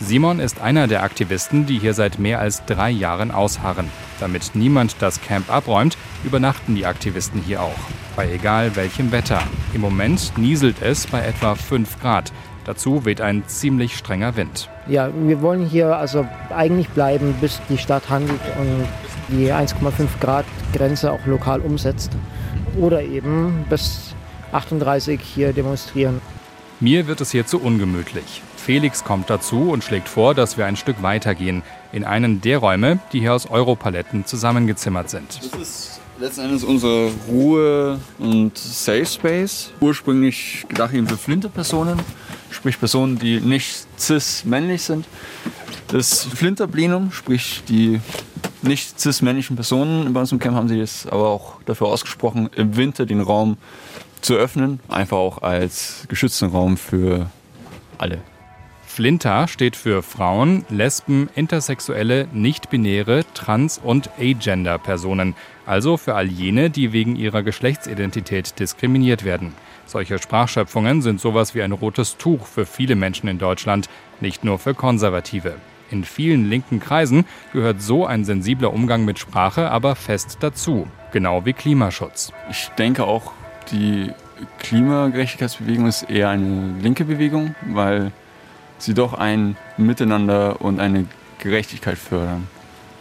Simon 0.00 0.40
ist 0.40 0.60
einer 0.60 0.88
der 0.88 1.04
Aktivisten, 1.04 1.64
die 1.64 1.78
hier 1.78 1.94
seit 1.94 2.18
mehr 2.18 2.40
als 2.40 2.64
drei 2.66 2.90
Jahren 2.90 3.30
ausharren. 3.30 3.88
Damit 4.18 4.50
niemand 4.54 4.96
das 4.98 5.20
Camp 5.20 5.48
abräumt, 5.48 5.96
übernachten 6.24 6.74
die 6.74 6.86
Aktivisten 6.86 7.40
hier 7.40 7.62
auch. 7.62 7.78
Bei 8.16 8.30
egal 8.30 8.76
welchem 8.76 9.10
Wetter. 9.10 9.42
Im 9.72 9.80
Moment 9.80 10.38
nieselt 10.38 10.76
es 10.80 11.06
bei 11.08 11.20
etwa 11.20 11.56
5 11.56 12.00
Grad. 12.00 12.32
Dazu 12.64 13.04
weht 13.04 13.20
ein 13.20 13.42
ziemlich 13.48 13.96
strenger 13.96 14.36
Wind. 14.36 14.70
Ja, 14.86 15.10
wir 15.12 15.42
wollen 15.42 15.66
hier 15.66 15.96
also 15.96 16.24
eigentlich 16.50 16.88
bleiben, 16.90 17.34
bis 17.40 17.60
die 17.68 17.76
Stadt 17.76 18.08
handelt 18.08 18.40
und 18.60 18.86
die 19.28 19.52
1,5 19.52 20.06
Grad 20.20 20.44
Grenze 20.72 21.10
auch 21.10 21.26
lokal 21.26 21.60
umsetzt. 21.60 22.12
Oder 22.78 23.02
eben 23.02 23.64
bis 23.68 24.14
38 24.52 25.20
hier 25.20 25.52
demonstrieren. 25.52 26.20
Mir 26.78 27.08
wird 27.08 27.20
es 27.20 27.32
hier 27.32 27.46
zu 27.46 27.60
ungemütlich. 27.60 28.42
Felix 28.56 29.02
kommt 29.02 29.28
dazu 29.28 29.70
und 29.72 29.82
schlägt 29.82 30.08
vor, 30.08 30.34
dass 30.34 30.56
wir 30.56 30.66
ein 30.66 30.76
Stück 30.76 31.02
weitergehen, 31.02 31.62
in 31.92 32.04
einen 32.04 32.40
der 32.40 32.58
Räume, 32.58 33.00
die 33.12 33.20
hier 33.20 33.34
aus 33.34 33.50
Europaletten 33.50 34.24
zusammengezimmert 34.24 35.10
sind. 35.10 35.40
Das 35.52 35.60
ist 35.60 35.93
letzten 36.18 36.42
Endes 36.42 36.64
unsere 36.64 37.10
Ruhe- 37.28 37.98
und 38.18 38.56
Safe 38.56 39.06
Space. 39.06 39.72
Ursprünglich 39.80 40.64
gedacht 40.68 40.94
eben 40.94 41.06
für 41.06 41.16
Flinterpersonen, 41.16 41.98
sprich 42.50 42.78
Personen, 42.78 43.18
die 43.18 43.40
nicht 43.40 43.86
cis-männlich 43.98 44.82
sind. 44.82 45.06
Das 45.88 46.24
Flinterblinum, 46.24 47.12
sprich 47.12 47.62
die 47.68 48.00
nicht 48.62 48.98
cis-männlichen 48.98 49.56
Personen 49.56 50.12
bei 50.12 50.20
uns 50.20 50.32
im 50.32 50.38
Camp 50.38 50.56
haben 50.56 50.68
sich 50.68 50.78
jetzt 50.78 51.12
aber 51.12 51.28
auch 51.28 51.62
dafür 51.66 51.88
ausgesprochen, 51.88 52.48
im 52.56 52.76
Winter 52.76 53.06
den 53.06 53.20
Raum 53.20 53.58
zu 54.20 54.34
öffnen, 54.34 54.80
einfach 54.88 55.18
auch 55.18 55.42
als 55.42 56.06
geschützten 56.08 56.48
Raum 56.48 56.76
für 56.76 57.30
alle. 57.98 58.22
Flinter 58.86 59.48
steht 59.48 59.76
für 59.76 60.02
Frauen, 60.02 60.64
Lesben, 60.70 61.28
Intersexuelle, 61.34 62.28
Nicht-Binäre, 62.32 63.24
Trans- 63.34 63.80
und 63.82 64.08
Agender-Personen, 64.18 65.34
also 65.66 65.96
für 65.96 66.14
all 66.14 66.26
jene, 66.26 66.70
die 66.70 66.92
wegen 66.92 67.16
ihrer 67.16 67.42
Geschlechtsidentität 67.42 68.58
diskriminiert 68.58 69.24
werden. 69.24 69.52
Solche 69.86 70.18
Sprachschöpfungen 70.18 71.02
sind 71.02 71.20
sowas 71.20 71.54
wie 71.54 71.62
ein 71.62 71.72
rotes 71.72 72.16
Tuch 72.16 72.46
für 72.46 72.66
viele 72.66 72.96
Menschen 72.96 73.28
in 73.28 73.38
Deutschland, 73.38 73.88
nicht 74.20 74.44
nur 74.44 74.58
für 74.58 74.74
Konservative. 74.74 75.56
In 75.90 76.04
vielen 76.04 76.48
linken 76.48 76.80
Kreisen 76.80 77.26
gehört 77.52 77.82
so 77.82 78.06
ein 78.06 78.24
sensibler 78.24 78.72
Umgang 78.72 79.04
mit 79.04 79.18
Sprache 79.18 79.70
aber 79.70 79.94
fest 79.94 80.38
dazu, 80.40 80.88
genau 81.12 81.44
wie 81.44 81.52
Klimaschutz. 81.52 82.32
Ich 82.50 82.68
denke 82.78 83.04
auch, 83.04 83.32
die 83.70 84.10
Klimagerechtigkeitsbewegung 84.58 85.86
ist 85.86 86.04
eher 86.04 86.30
eine 86.30 86.74
linke 86.80 87.04
Bewegung, 87.04 87.54
weil 87.68 88.12
sie 88.78 88.94
doch 88.94 89.14
ein 89.14 89.56
Miteinander 89.76 90.60
und 90.60 90.80
eine 90.80 91.06
Gerechtigkeit 91.38 91.98
fördern. 91.98 92.48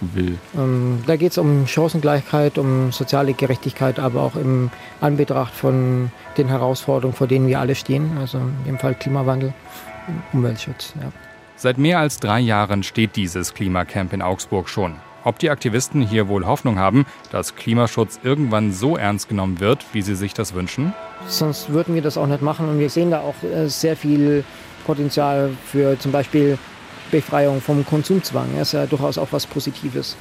Ausdrücken 0.03 0.09
will. 0.13 0.37
Ähm, 0.55 1.03
da 1.05 1.15
geht 1.15 1.31
es 1.31 1.37
um 1.37 1.67
Chancengleichheit, 1.67 2.57
um 2.57 2.91
soziale 2.91 3.33
Gerechtigkeit, 3.33 3.99
aber 3.99 4.21
auch 4.21 4.35
im 4.35 4.69
Anbetracht 5.01 5.53
von 5.53 6.11
den 6.37 6.47
Herausforderungen, 6.47 7.15
vor 7.15 7.27
denen 7.27 7.47
wir 7.47 7.59
alle 7.59 7.75
stehen, 7.75 8.17
also 8.19 8.37
in 8.37 8.63
dem 8.65 8.79
Fall 8.79 8.95
Klimawandel, 8.95 9.53
Umweltschutz. 10.33 10.93
Ja. 11.01 11.11
Seit 11.55 11.77
mehr 11.77 11.99
als 11.99 12.19
drei 12.19 12.39
Jahren 12.39 12.83
steht 12.83 13.15
dieses 13.15 13.53
Klimacamp 13.53 14.13
in 14.13 14.21
Augsburg 14.21 14.67
schon. 14.67 14.95
Ob 15.25 15.39
die 15.39 15.49
Aktivisten 15.49 16.01
hier 16.01 16.27
wohl 16.27 16.45
Hoffnung 16.45 16.77
haben, 16.77 17.05
dass 17.31 17.55
Klimaschutz 17.55 18.19
irgendwann 18.23 18.73
so 18.73 18.97
ernst 18.97 19.29
genommen 19.29 19.61
wird, 19.61 19.85
wie 19.93 20.01
sie 20.01 20.15
sich 20.15 20.33
das 20.33 20.53
wünschen? 20.53 20.93
Sonst 21.27 21.69
würden 21.69 21.95
wir 21.95 22.01
das 22.01 22.17
auch 22.17 22.27
nicht 22.27 22.41
machen 22.41 22.67
und 22.67 22.77
wir 22.77 22.89
sehen 22.89 23.11
da 23.11 23.21
auch 23.21 23.35
äh, 23.41 23.69
sehr 23.69 23.95
viel 23.95 24.43
Potenzial 24.85 25.51
für 25.65 25.97
zum 25.97 26.11
Beispiel 26.11 26.57
Befreiung 27.13 27.61
vom 27.61 27.85
Konsumzwang. 27.85 28.49
Das 28.57 28.69
ist 28.69 28.73
ja 28.73 28.87
durchaus 28.87 29.19
auch 29.19 29.27
was 29.31 29.45
Positives. 29.45 30.17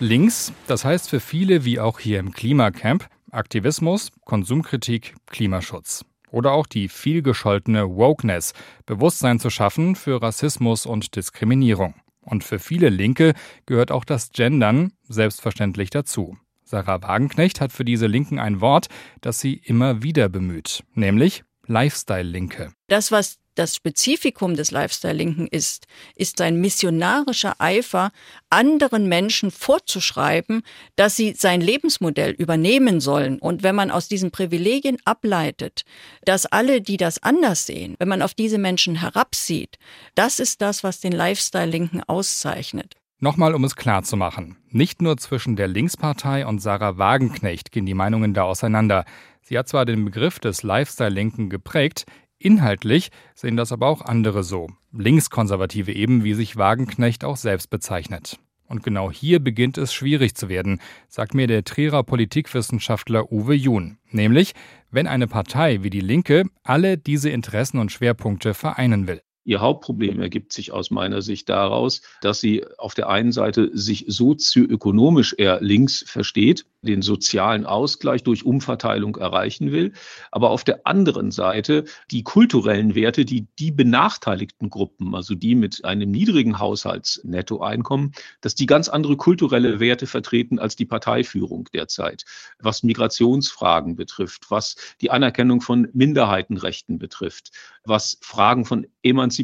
Links, 0.00 0.52
das 0.66 0.84
heißt 0.84 1.08
für 1.08 1.20
viele 1.20 1.64
wie 1.64 1.78
auch 1.78 2.00
hier 2.00 2.18
im 2.18 2.32
Klimacamp, 2.32 3.08
Aktivismus, 3.30 4.10
Konsumkritik, 4.24 5.14
Klimaschutz. 5.26 6.04
Oder 6.32 6.50
auch 6.52 6.66
die 6.66 6.88
vielgescholtene 6.88 7.94
Wokeness, 7.94 8.52
Bewusstsein 8.84 9.38
zu 9.38 9.48
schaffen 9.48 9.94
für 9.94 10.20
Rassismus 10.20 10.86
und 10.86 11.14
Diskriminierung. 11.14 11.94
Und 12.20 12.42
für 12.42 12.58
viele 12.58 12.88
Linke 12.88 13.32
gehört 13.66 13.92
auch 13.92 14.04
das 14.04 14.32
Gendern 14.32 14.92
selbstverständlich 15.08 15.90
dazu. 15.90 16.36
Sarah 16.64 17.00
Wagenknecht 17.00 17.60
hat 17.60 17.72
für 17.72 17.84
diese 17.84 18.08
Linken 18.08 18.40
ein 18.40 18.60
Wort, 18.60 18.88
das 19.20 19.38
sie 19.38 19.54
immer 19.54 20.02
wieder 20.02 20.28
bemüht, 20.28 20.82
nämlich 20.94 21.44
Lifestyle-Linke. 21.68 22.72
Das, 22.88 23.12
was 23.12 23.38
das 23.58 23.74
Spezifikum 23.74 24.54
des 24.54 24.70
Lifestyle-Linken 24.70 25.46
ist, 25.46 25.86
ist 26.14 26.38
sein 26.38 26.60
missionarischer 26.60 27.56
Eifer, 27.58 28.10
anderen 28.50 29.08
Menschen 29.08 29.50
vorzuschreiben, 29.50 30.62
dass 30.96 31.16
sie 31.16 31.32
sein 31.32 31.60
Lebensmodell 31.60 32.32
übernehmen 32.32 33.00
sollen. 33.00 33.38
Und 33.38 33.62
wenn 33.62 33.74
man 33.74 33.90
aus 33.90 34.08
diesen 34.08 34.30
Privilegien 34.30 34.98
ableitet, 35.04 35.84
dass 36.24 36.46
alle, 36.46 36.80
die 36.80 36.96
das 36.96 37.22
anders 37.22 37.66
sehen, 37.66 37.96
wenn 37.98 38.08
man 38.08 38.22
auf 38.22 38.34
diese 38.34 38.58
Menschen 38.58 38.96
herabsieht, 38.96 39.78
das 40.14 40.40
ist 40.40 40.62
das, 40.62 40.84
was 40.84 41.00
den 41.00 41.12
Lifestyle-Linken 41.12 42.02
auszeichnet. 42.06 42.94
Nochmal, 43.20 43.54
um 43.54 43.64
es 43.64 43.74
klar 43.74 44.04
zu 44.04 44.16
machen. 44.16 44.56
Nicht 44.70 45.02
nur 45.02 45.16
zwischen 45.16 45.56
der 45.56 45.66
Linkspartei 45.66 46.46
und 46.46 46.60
Sarah 46.60 46.98
Wagenknecht 46.98 47.72
gehen 47.72 47.84
die 47.84 47.94
Meinungen 47.94 48.32
da 48.32 48.44
auseinander. 48.44 49.04
Sie 49.42 49.58
hat 49.58 49.66
zwar 49.66 49.86
den 49.86 50.04
Begriff 50.04 50.38
des 50.38 50.62
Lifestyle-Linken 50.62 51.50
geprägt, 51.50 52.06
Inhaltlich 52.38 53.10
sehen 53.34 53.56
das 53.56 53.72
aber 53.72 53.88
auch 53.88 54.02
andere 54.02 54.44
so. 54.44 54.68
Linkskonservative 54.92 55.92
eben, 55.92 56.22
wie 56.24 56.34
sich 56.34 56.56
Wagenknecht 56.56 57.24
auch 57.24 57.36
selbst 57.36 57.68
bezeichnet. 57.68 58.38
Und 58.68 58.82
genau 58.82 59.10
hier 59.10 59.40
beginnt 59.40 59.78
es 59.78 59.92
schwierig 59.94 60.34
zu 60.34 60.48
werden, 60.48 60.80
sagt 61.08 61.34
mir 61.34 61.46
der 61.46 61.64
Trierer 61.64 62.04
Politikwissenschaftler 62.04 63.32
Uwe 63.32 63.54
Jun. 63.54 63.98
Nämlich, 64.10 64.52
wenn 64.90 65.06
eine 65.06 65.26
Partei 65.26 65.82
wie 65.82 65.90
die 65.90 66.00
Linke 66.00 66.44
alle 66.62 66.98
diese 66.98 67.30
Interessen 67.30 67.78
und 67.78 67.90
Schwerpunkte 67.90 68.54
vereinen 68.54 69.08
will. 69.08 69.22
Ihr 69.48 69.62
Hauptproblem 69.62 70.20
ergibt 70.20 70.52
sich 70.52 70.72
aus 70.72 70.90
meiner 70.90 71.22
Sicht 71.22 71.48
daraus, 71.48 72.02
dass 72.20 72.38
sie 72.38 72.66
auf 72.76 72.92
der 72.92 73.08
einen 73.08 73.32
Seite 73.32 73.70
sich 73.72 74.04
sozioökonomisch 74.06 75.34
eher 75.38 75.62
links 75.62 76.04
versteht, 76.06 76.66
den 76.82 77.00
sozialen 77.00 77.64
Ausgleich 77.64 78.22
durch 78.22 78.44
Umverteilung 78.44 79.16
erreichen 79.16 79.72
will, 79.72 79.94
aber 80.30 80.50
auf 80.50 80.64
der 80.64 80.86
anderen 80.86 81.30
Seite 81.30 81.84
die 82.10 82.24
kulturellen 82.24 82.94
Werte, 82.94 83.24
die 83.24 83.46
die 83.58 83.70
benachteiligten 83.70 84.68
Gruppen, 84.68 85.14
also 85.14 85.34
die 85.34 85.54
mit 85.54 85.82
einem 85.82 86.10
niedrigen 86.10 86.58
Haushaltsnettoeinkommen, 86.58 88.12
dass 88.42 88.54
die 88.54 88.66
ganz 88.66 88.90
andere 88.90 89.16
kulturelle 89.16 89.80
Werte 89.80 90.06
vertreten 90.06 90.58
als 90.58 90.76
die 90.76 90.84
Parteiführung 90.84 91.70
derzeit, 91.72 92.26
was 92.58 92.82
Migrationsfragen 92.82 93.96
betrifft, 93.96 94.50
was 94.50 94.76
die 95.00 95.10
Anerkennung 95.10 95.62
von 95.62 95.88
Minderheitenrechten 95.94 96.98
betrifft, 96.98 97.50
was 97.84 98.18
Fragen 98.20 98.66
von 98.66 98.86
Emanzipation 99.02 99.37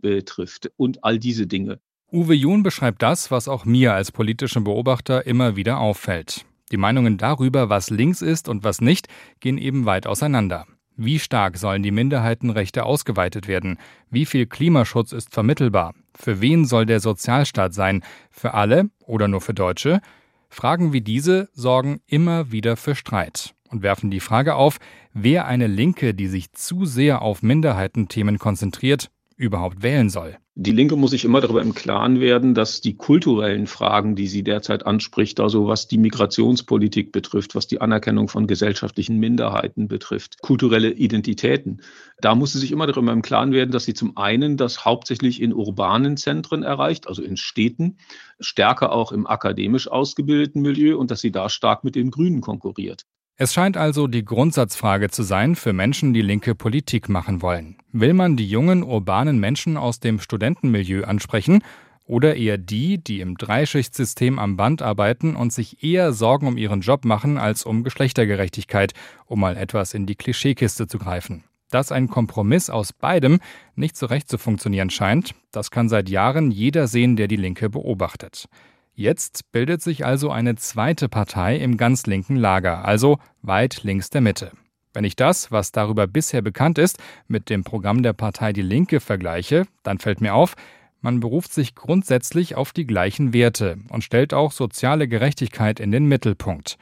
betrifft 0.00 0.70
und 0.76 1.04
all 1.04 1.18
diese 1.18 1.46
Dinge. 1.46 1.80
Uwe 2.10 2.34
Jun 2.34 2.62
beschreibt 2.62 3.02
das, 3.02 3.30
was 3.30 3.48
auch 3.48 3.64
mir 3.64 3.94
als 3.94 4.12
politischen 4.12 4.64
Beobachter 4.64 5.26
immer 5.26 5.56
wieder 5.56 5.78
auffällt. 5.78 6.44
Die 6.70 6.76
Meinungen 6.76 7.18
darüber, 7.18 7.68
was 7.68 7.90
links 7.90 8.22
ist 8.22 8.48
und 8.48 8.64
was 8.64 8.80
nicht, 8.80 9.08
gehen 9.40 9.58
eben 9.58 9.86
weit 9.86 10.06
auseinander. 10.06 10.66
Wie 10.96 11.18
stark 11.18 11.56
sollen 11.56 11.82
die 11.82 11.90
Minderheitenrechte 11.90 12.84
ausgeweitet 12.84 13.48
werden? 13.48 13.78
Wie 14.10 14.26
viel 14.26 14.46
Klimaschutz 14.46 15.12
ist 15.12 15.32
vermittelbar? 15.32 15.94
Für 16.14 16.40
wen 16.40 16.66
soll 16.66 16.84
der 16.84 17.00
Sozialstaat 17.00 17.72
sein? 17.72 18.04
Für 18.30 18.52
alle 18.52 18.90
oder 19.06 19.26
nur 19.26 19.40
für 19.40 19.54
Deutsche? 19.54 20.00
Fragen 20.50 20.92
wie 20.92 21.00
diese 21.00 21.48
sorgen 21.54 22.00
immer 22.06 22.52
wieder 22.52 22.76
für 22.76 22.94
Streit 22.94 23.54
und 23.72 23.82
werfen 23.82 24.10
die 24.10 24.20
Frage 24.20 24.54
auf, 24.54 24.78
wer 25.12 25.46
eine 25.46 25.66
Linke, 25.66 26.14
die 26.14 26.28
sich 26.28 26.52
zu 26.52 26.84
sehr 26.84 27.22
auf 27.22 27.42
Minderheitenthemen 27.42 28.38
konzentriert, 28.38 29.10
überhaupt 29.36 29.82
wählen 29.82 30.10
soll. 30.10 30.36
Die 30.54 30.70
Linke 30.70 30.96
muss 30.96 31.12
sich 31.12 31.24
immer 31.24 31.40
darüber 31.40 31.62
im 31.62 31.74
Klaren 31.74 32.20
werden, 32.20 32.52
dass 32.52 32.82
die 32.82 32.94
kulturellen 32.94 33.66
Fragen, 33.66 34.16
die 34.16 34.26
sie 34.26 34.44
derzeit 34.44 34.84
anspricht, 34.84 35.40
also 35.40 35.66
was 35.66 35.88
die 35.88 35.96
Migrationspolitik 35.96 37.10
betrifft, 37.10 37.54
was 37.54 37.66
die 37.66 37.80
Anerkennung 37.80 38.28
von 38.28 38.46
gesellschaftlichen 38.46 39.16
Minderheiten 39.16 39.88
betrifft, 39.88 40.42
kulturelle 40.42 40.90
Identitäten, 40.90 41.80
da 42.20 42.34
muss 42.34 42.52
sie 42.52 42.58
sich 42.58 42.70
immer 42.70 42.86
darüber 42.86 43.12
im 43.12 43.22
Klaren 43.22 43.52
werden, 43.52 43.70
dass 43.70 43.86
sie 43.86 43.94
zum 43.94 44.18
einen 44.18 44.58
das 44.58 44.84
hauptsächlich 44.84 45.40
in 45.40 45.54
urbanen 45.54 46.18
Zentren 46.18 46.62
erreicht, 46.62 47.08
also 47.08 47.22
in 47.22 47.38
Städten, 47.38 47.96
stärker 48.38 48.92
auch 48.92 49.10
im 49.10 49.26
akademisch 49.26 49.88
ausgebildeten 49.88 50.60
Milieu 50.60 50.98
und 50.98 51.10
dass 51.10 51.22
sie 51.22 51.32
da 51.32 51.48
stark 51.48 51.82
mit 51.82 51.94
den 51.94 52.10
Grünen 52.10 52.42
konkurriert. 52.42 53.06
Es 53.36 53.54
scheint 53.54 53.76
also 53.76 54.06
die 54.06 54.24
Grundsatzfrage 54.24 55.08
zu 55.08 55.22
sein 55.22 55.56
für 55.56 55.72
Menschen, 55.72 56.12
die 56.12 56.20
linke 56.20 56.54
Politik 56.54 57.08
machen 57.08 57.40
wollen. 57.40 57.76
Will 57.90 58.12
man 58.12 58.36
die 58.36 58.46
jungen 58.46 58.82
urbanen 58.82 59.40
Menschen 59.40 59.76
aus 59.76 60.00
dem 60.00 60.20
Studentenmilieu 60.20 61.04
ansprechen 61.04 61.64
oder 62.04 62.36
eher 62.36 62.58
die, 62.58 63.02
die 63.02 63.20
im 63.20 63.36
Dreischichtsystem 63.38 64.38
am 64.38 64.56
Band 64.56 64.82
arbeiten 64.82 65.34
und 65.34 65.52
sich 65.52 65.82
eher 65.82 66.12
Sorgen 66.12 66.46
um 66.46 66.58
ihren 66.58 66.82
Job 66.82 67.06
machen 67.06 67.38
als 67.38 67.64
um 67.64 67.84
Geschlechtergerechtigkeit, 67.84 68.92
um 69.24 69.40
mal 69.40 69.56
etwas 69.56 69.94
in 69.94 70.04
die 70.04 70.16
Klischeekiste 70.16 70.86
zu 70.86 70.98
greifen. 70.98 71.44
Dass 71.70 71.90
ein 71.90 72.08
Kompromiss 72.08 72.68
aus 72.68 72.92
beidem 72.92 73.40
nicht 73.76 73.96
so 73.96 74.06
recht 74.06 74.28
zu 74.28 74.36
funktionieren 74.36 74.90
scheint, 74.90 75.34
das 75.52 75.70
kann 75.70 75.88
seit 75.88 76.10
Jahren 76.10 76.50
jeder 76.50 76.86
sehen, 76.86 77.16
der 77.16 77.28
die 77.28 77.36
Linke 77.36 77.70
beobachtet. 77.70 78.46
Jetzt 78.94 79.50
bildet 79.52 79.80
sich 79.80 80.04
also 80.04 80.30
eine 80.30 80.56
zweite 80.56 81.08
Partei 81.08 81.56
im 81.56 81.78
ganz 81.78 82.06
linken 82.06 82.36
Lager, 82.36 82.84
also 82.84 83.18
weit 83.40 83.84
links 83.84 84.10
der 84.10 84.20
Mitte. 84.20 84.52
Wenn 84.92 85.04
ich 85.04 85.16
das, 85.16 85.50
was 85.50 85.72
darüber 85.72 86.06
bisher 86.06 86.42
bekannt 86.42 86.76
ist, 86.76 86.98
mit 87.26 87.48
dem 87.48 87.64
Programm 87.64 88.02
der 88.02 88.12
Partei 88.12 88.52
Die 88.52 88.60
Linke 88.60 89.00
vergleiche, 89.00 89.66
dann 89.82 89.98
fällt 89.98 90.20
mir 90.20 90.34
auf, 90.34 90.54
man 91.00 91.20
beruft 91.20 91.52
sich 91.52 91.74
grundsätzlich 91.74 92.54
auf 92.54 92.72
die 92.72 92.86
gleichen 92.86 93.32
Werte 93.32 93.78
und 93.88 94.04
stellt 94.04 94.34
auch 94.34 94.52
soziale 94.52 95.08
Gerechtigkeit 95.08 95.80
in 95.80 95.90
den 95.90 96.04
Mittelpunkt. 96.04 96.76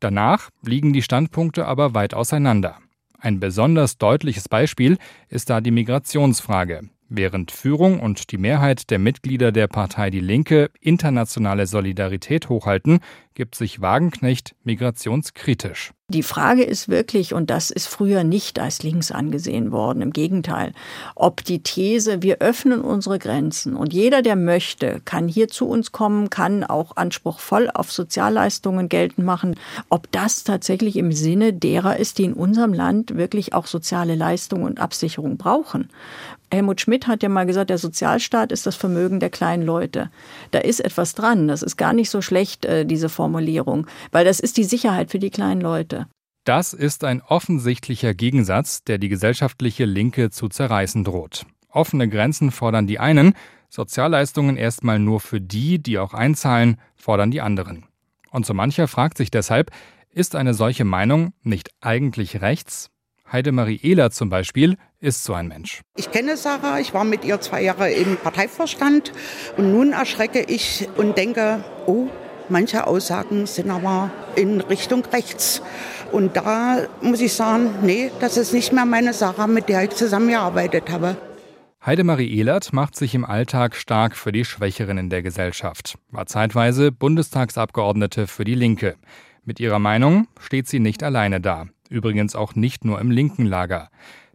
Danach 0.00 0.50
liegen 0.62 0.92
die 0.92 1.02
Standpunkte 1.02 1.66
aber 1.66 1.92
weit 1.92 2.14
auseinander. 2.14 2.78
Ein 3.18 3.40
besonders 3.40 3.98
deutliches 3.98 4.48
Beispiel 4.48 4.96
ist 5.28 5.50
da 5.50 5.60
die 5.60 5.72
Migrationsfrage. 5.72 6.88
Während 7.10 7.52
Führung 7.52 8.00
und 8.00 8.32
die 8.32 8.36
Mehrheit 8.36 8.90
der 8.90 8.98
Mitglieder 8.98 9.50
der 9.50 9.66
Partei 9.66 10.10
Die 10.10 10.20
Linke 10.20 10.70
internationale 10.78 11.66
Solidarität 11.66 12.50
hochhalten, 12.50 13.00
gibt 13.32 13.54
sich 13.54 13.80
Wagenknecht 13.80 14.56
migrationskritisch. 14.64 15.92
Die 16.10 16.22
Frage 16.22 16.64
ist 16.64 16.88
wirklich, 16.88 17.34
und 17.34 17.50
das 17.50 17.70
ist 17.70 17.86
früher 17.86 18.24
nicht 18.24 18.58
als 18.58 18.82
links 18.82 19.12
angesehen 19.12 19.72
worden, 19.72 20.02
im 20.02 20.12
Gegenteil, 20.12 20.72
ob 21.14 21.44
die 21.44 21.62
These, 21.62 22.22
wir 22.22 22.38
öffnen 22.38 22.80
unsere 22.80 23.18
Grenzen 23.18 23.76
und 23.76 23.92
jeder, 23.92 24.22
der 24.22 24.34
möchte, 24.34 25.00
kann 25.04 25.28
hier 25.28 25.48
zu 25.48 25.68
uns 25.68 25.92
kommen, 25.92 26.30
kann 26.30 26.64
auch 26.64 26.96
anspruchsvoll 26.96 27.70
auf 27.72 27.92
Sozialleistungen 27.92 28.88
geltend 28.88 29.24
machen, 29.26 29.54
ob 29.88 30.10
das 30.10 30.44
tatsächlich 30.44 30.96
im 30.96 31.12
Sinne 31.12 31.52
derer 31.52 31.98
ist, 31.98 32.18
die 32.18 32.24
in 32.24 32.32
unserem 32.32 32.72
Land 32.72 33.16
wirklich 33.16 33.52
auch 33.52 33.66
soziale 33.66 34.14
Leistungen 34.14 34.64
und 34.64 34.80
Absicherung 34.80 35.36
brauchen. 35.36 35.90
Helmut 36.50 36.80
Schmidt 36.80 37.06
hat 37.06 37.22
ja 37.22 37.28
mal 37.28 37.46
gesagt, 37.46 37.70
der 37.70 37.78
Sozialstaat 37.78 38.52
ist 38.52 38.66
das 38.66 38.76
Vermögen 38.76 39.20
der 39.20 39.30
kleinen 39.30 39.62
Leute. 39.62 40.10
Da 40.50 40.60
ist 40.60 40.80
etwas 40.80 41.14
dran. 41.14 41.48
Das 41.48 41.62
ist 41.62 41.76
gar 41.76 41.92
nicht 41.92 42.10
so 42.10 42.22
schlecht, 42.22 42.64
äh, 42.64 42.86
diese 42.86 43.08
Formulierung, 43.08 43.86
weil 44.12 44.24
das 44.24 44.40
ist 44.40 44.56
die 44.56 44.64
Sicherheit 44.64 45.10
für 45.10 45.18
die 45.18 45.30
kleinen 45.30 45.60
Leute. 45.60 46.06
Das 46.44 46.72
ist 46.72 47.04
ein 47.04 47.20
offensichtlicher 47.20 48.14
Gegensatz, 48.14 48.82
der 48.82 48.96
die 48.96 49.10
gesellschaftliche 49.10 49.84
Linke 49.84 50.30
zu 50.30 50.48
zerreißen 50.48 51.04
droht. 51.04 51.44
Offene 51.68 52.08
Grenzen 52.08 52.50
fordern 52.50 52.86
die 52.86 52.98
einen, 52.98 53.34
Sozialleistungen 53.68 54.56
erstmal 54.56 54.98
nur 54.98 55.20
für 55.20 55.42
die, 55.42 55.78
die 55.78 55.98
auch 55.98 56.14
einzahlen, 56.14 56.78
fordern 56.96 57.30
die 57.30 57.42
anderen. 57.42 57.84
Und 58.30 58.46
so 58.46 58.54
mancher 58.54 58.88
fragt 58.88 59.18
sich 59.18 59.30
deshalb, 59.30 59.70
ist 60.10 60.36
eine 60.36 60.54
solche 60.54 60.84
Meinung 60.84 61.34
nicht 61.42 61.70
eigentlich 61.82 62.40
rechts? 62.40 62.90
Heidemarie 63.30 63.80
Ehler 63.82 64.10
zum 64.10 64.30
Beispiel 64.30 64.78
ist 65.00 65.24
so 65.24 65.34
ein 65.34 65.48
Mensch. 65.48 65.82
Ich 65.96 66.10
kenne 66.10 66.36
Sarah, 66.36 66.80
ich 66.80 66.94
war 66.94 67.04
mit 67.04 67.24
ihr 67.24 67.40
zwei 67.40 67.62
Jahre 67.62 67.90
im 67.90 68.16
Parteivorstand 68.16 69.12
und 69.56 69.72
nun 69.72 69.92
erschrecke 69.92 70.40
ich 70.40 70.88
und 70.96 71.16
denke, 71.16 71.64
oh, 71.86 72.08
manche 72.48 72.86
Aussagen 72.86 73.46
sind 73.46 73.70
aber 73.70 74.10
in 74.34 74.60
Richtung 74.60 75.04
rechts. 75.06 75.62
Und 76.10 76.36
da 76.36 76.86
muss 77.02 77.20
ich 77.20 77.32
sagen, 77.34 77.70
nee, 77.82 78.10
das 78.20 78.36
ist 78.36 78.52
nicht 78.52 78.72
mehr 78.72 78.86
meine 78.86 79.12
Sarah, 79.12 79.46
mit 79.46 79.68
der 79.68 79.84
ich 79.84 79.90
zusammengearbeitet 79.90 80.90
habe. 80.90 81.16
Heidemarie 81.84 82.28
Ehlert 82.36 82.72
macht 82.72 82.96
sich 82.96 83.14
im 83.14 83.24
Alltag 83.24 83.76
stark 83.76 84.16
für 84.16 84.32
die 84.32 84.44
Schwächeren 84.44 84.98
in 84.98 85.10
der 85.10 85.22
Gesellschaft, 85.22 85.96
war 86.10 86.26
zeitweise 86.26 86.90
Bundestagsabgeordnete 86.90 88.26
für 88.26 88.44
die 88.44 88.56
Linke. 88.56 88.96
Mit 89.44 89.60
ihrer 89.60 89.78
Meinung 89.78 90.26
steht 90.40 90.66
sie 90.66 90.80
nicht 90.80 91.02
alleine 91.02 91.40
da. 91.40 91.66
Übrigens 91.88 92.34
auch 92.34 92.54
nicht 92.54 92.84
nur 92.84 93.00
im 93.00 93.10
linken 93.10 93.46
Lager. 93.46 93.88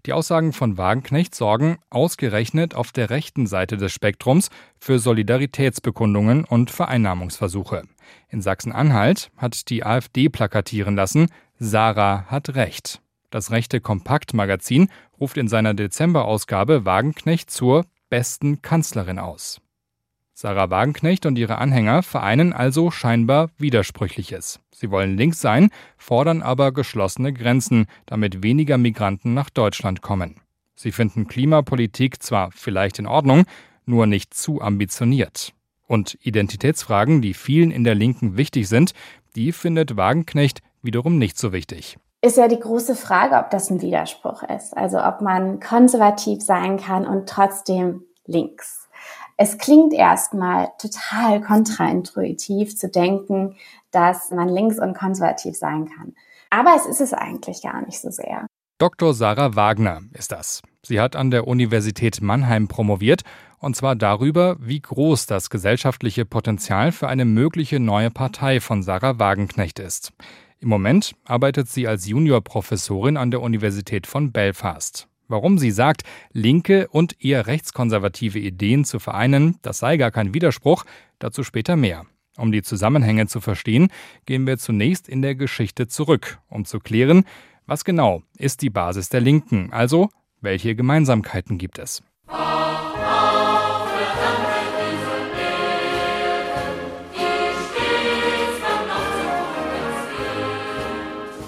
Die 0.06 0.12
Aussagen 0.12 0.52
von 0.52 0.78
Wagenknecht 0.78 1.34
sorgen 1.34 1.78
ausgerechnet 1.90 2.76
auf 2.76 2.92
der 2.92 3.10
rechten 3.10 3.48
Seite 3.48 3.78
des 3.78 3.94
Spektrums 3.94 4.50
für 4.78 5.00
Solidaritätsbekundungen 5.00 6.44
und 6.44 6.72
Vereinnahmungsversuche. 6.72 7.84
In 8.28 8.42
Sachsen-Anhalt 8.42 9.32
hat 9.38 9.70
die 9.70 9.86
AfD 9.86 10.28
plakatieren 10.28 10.98
lassen, 10.98 11.28
Sarah 11.58 12.26
hat 12.26 12.56
recht. 12.56 13.02
Das 13.30 13.50
rechte 13.50 13.80
Kompaktmagazin 13.80 14.90
ruft 15.20 15.38
in 15.38 15.48
seiner 15.48 15.74
Dezemberausgabe 15.74 16.84
Wagenknecht 16.84 17.50
zur 17.50 17.86
besten 18.10 18.62
Kanzlerin 18.62 19.20
aus. 19.20 19.63
Sarah 20.44 20.70
Wagenknecht 20.70 21.26
und 21.26 21.38
ihre 21.38 21.58
Anhänger 21.58 22.04
vereinen 22.04 22.52
also 22.52 22.92
scheinbar 22.92 23.48
Widersprüchliches. 23.60 24.60
Sie 24.76 24.92
wollen 24.92 25.16
links 25.16 25.40
sein, 25.40 25.70
fordern 25.96 26.42
aber 26.42 26.74
geschlossene 26.74 27.32
Grenzen, 27.32 27.86
damit 28.08 28.44
weniger 28.44 28.78
Migranten 28.78 29.34
nach 29.34 29.50
Deutschland 29.50 30.02
kommen. 30.02 30.42
Sie 30.76 30.92
finden 30.92 31.30
Klimapolitik 31.30 32.22
zwar 32.22 32.52
vielleicht 32.52 33.00
in 33.00 33.08
Ordnung, 33.08 33.46
nur 33.86 34.06
nicht 34.06 34.34
zu 34.34 34.62
ambitioniert. 34.62 35.54
Und 35.88 36.18
Identitätsfragen, 36.22 37.22
die 37.22 37.36
vielen 37.36 37.72
in 37.72 37.86
der 37.86 37.96
Linken 37.96 38.36
wichtig 38.36 38.68
sind, 38.68 38.92
die 39.38 39.54
findet 39.54 39.96
Wagenknecht 39.96 40.60
wiederum 40.82 41.18
nicht 41.18 41.38
so 41.38 41.54
wichtig. 41.54 41.98
Ist 42.22 42.36
ja 42.36 42.50
die 42.50 42.60
große 42.60 42.98
Frage, 42.98 43.38
ob 43.38 43.50
das 43.50 43.70
ein 43.70 43.82
Widerspruch 43.82 44.44
ist. 44.44 44.76
Also 44.76 45.02
ob 45.02 45.22
man 45.22 45.62
konservativ 45.62 46.42
sein 46.42 46.76
kann 46.76 47.08
und 47.08 47.30
trotzdem 47.30 48.02
links. 48.26 48.83
Es 49.38 49.58
klingt 49.58 49.94
erstmal 49.94 50.70
total 50.78 51.42
kontraintuitiv 51.42 52.78
zu 52.78 52.90
denken, 52.90 53.56
dass 53.92 54.32
man 54.32 54.50
links 54.50 54.80
und 54.80 54.96
konservativ 54.96 55.56
sein 55.56 55.90
kann. 55.90 56.14
Aber 56.50 56.76
es 56.76 56.86
ist 56.86 57.02
es 57.02 57.14
eigentlich 57.14 57.62
gar 57.64 57.86
nicht 57.86 58.00
so 58.00 58.12
sehr. 58.12 58.46
Dr. 58.78 59.14
Sarah 59.14 59.56
Wagner 59.56 60.02
ist 60.14 60.32
das. 60.32 60.62
Sie 60.84 61.00
hat 61.00 61.16
an 61.16 61.32
der 61.32 61.48
Universität 61.48 62.22
Mannheim 62.22 62.68
promoviert, 62.68 63.22
und 63.60 63.76
zwar 63.76 63.96
darüber, 63.96 64.58
wie 64.60 64.82
groß 64.82 65.26
das 65.26 65.50
gesellschaftliche 65.50 66.26
Potenzial 66.26 66.92
für 66.92 67.08
eine 67.08 67.24
mögliche 67.24 67.80
neue 67.80 68.12
Partei 68.12 68.60
von 68.60 68.84
Sarah 68.84 69.20
Wagenknecht 69.20 69.80
ist. 69.80 70.12
Im 70.60 70.70
Moment 70.70 71.16
arbeitet 71.26 71.70
sie 71.70 71.88
als 71.88 72.08
Juniorprofessorin 72.08 73.16
an 73.16 73.32
der 73.32 73.42
Universität 73.42 74.06
von 74.06 74.32
Belfast. 74.32 75.08
Warum 75.28 75.58
sie 75.58 75.72
sagt, 75.72 76.04
linke 76.32 76.88
und 76.90 77.24
eher 77.24 77.48
rechtskonservative 77.48 78.40
Ideen 78.40 78.86
zu 78.86 79.00
vereinen, 79.00 79.58
das 79.62 79.80
sei 79.80 79.98
gar 79.98 80.12
kein 80.12 80.34
Widerspruch, 80.34 80.86
dazu 81.20 81.44
später 81.44 81.76
mehr. 81.76 82.06
Um 82.38 82.52
die 82.52 82.64
Zusammenhänge 82.64 83.28
zu 83.28 83.42
verstehen, 83.42 83.90
gehen 84.26 84.48
wir 84.48 84.58
zunächst 84.58 85.08
in 85.08 85.22
der 85.22 85.36
Geschichte 85.36 85.88
zurück, 85.88 86.40
um 86.50 86.66
zu 86.66 86.80
klären, 86.80 87.26
was 87.66 87.86
genau 87.86 88.24
ist 88.38 88.62
die 88.62 88.70
Basis 88.70 89.10
der 89.10 89.22
Linken, 89.22 89.72
also 89.72 90.10
welche 90.42 90.76
Gemeinsamkeiten 90.76 91.58
gibt 91.58 91.80
es. 91.80 92.04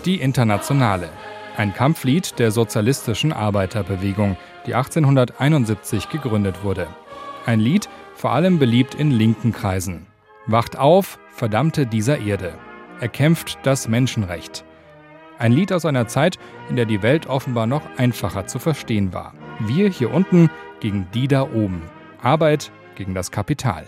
Die 0.06 0.22
Internationale, 0.22 1.10
ein 1.58 1.74
Kampflied 1.74 2.40
der 2.40 2.52
sozialistischen 2.52 3.34
Arbeiterbewegung, 3.34 4.38
die 4.66 4.76
1871 4.76 6.10
gegründet 6.10 6.64
wurde. 6.64 6.88
Ein 7.46 7.60
Lied, 7.60 7.90
vor 8.16 8.32
allem 8.32 8.60
beliebt 8.60 8.96
in 8.96 9.12
linken 9.12 9.52
Kreisen. 9.52 10.08
Wacht 10.48 10.78
auf, 10.78 11.20
Verdammte 11.32 11.86
dieser 11.86 12.20
Erde. 12.20 12.54
Er 13.02 13.10
kämpft 13.10 13.60
das 13.64 13.88
Menschenrecht. 13.88 14.64
Ein 15.38 15.52
Lied 15.52 15.74
aus 15.74 15.86
einer 15.86 16.08
Zeit, 16.08 16.40
in 16.70 16.78
der 16.78 16.86
die 16.86 17.04
Welt 17.04 17.28
offenbar 17.28 17.68
noch 17.68 17.84
einfacher 17.98 18.48
zu 18.48 18.58
verstehen 18.58 19.14
war. 19.14 19.34
Wir 19.60 19.90
hier 19.90 20.14
unten 20.14 20.50
gegen 20.80 21.08
die 21.14 21.28
da 21.28 21.44
oben. 21.44 21.82
Arbeit 22.22 22.72
gegen 22.96 23.14
das 23.14 23.32
Kapital. 23.32 23.86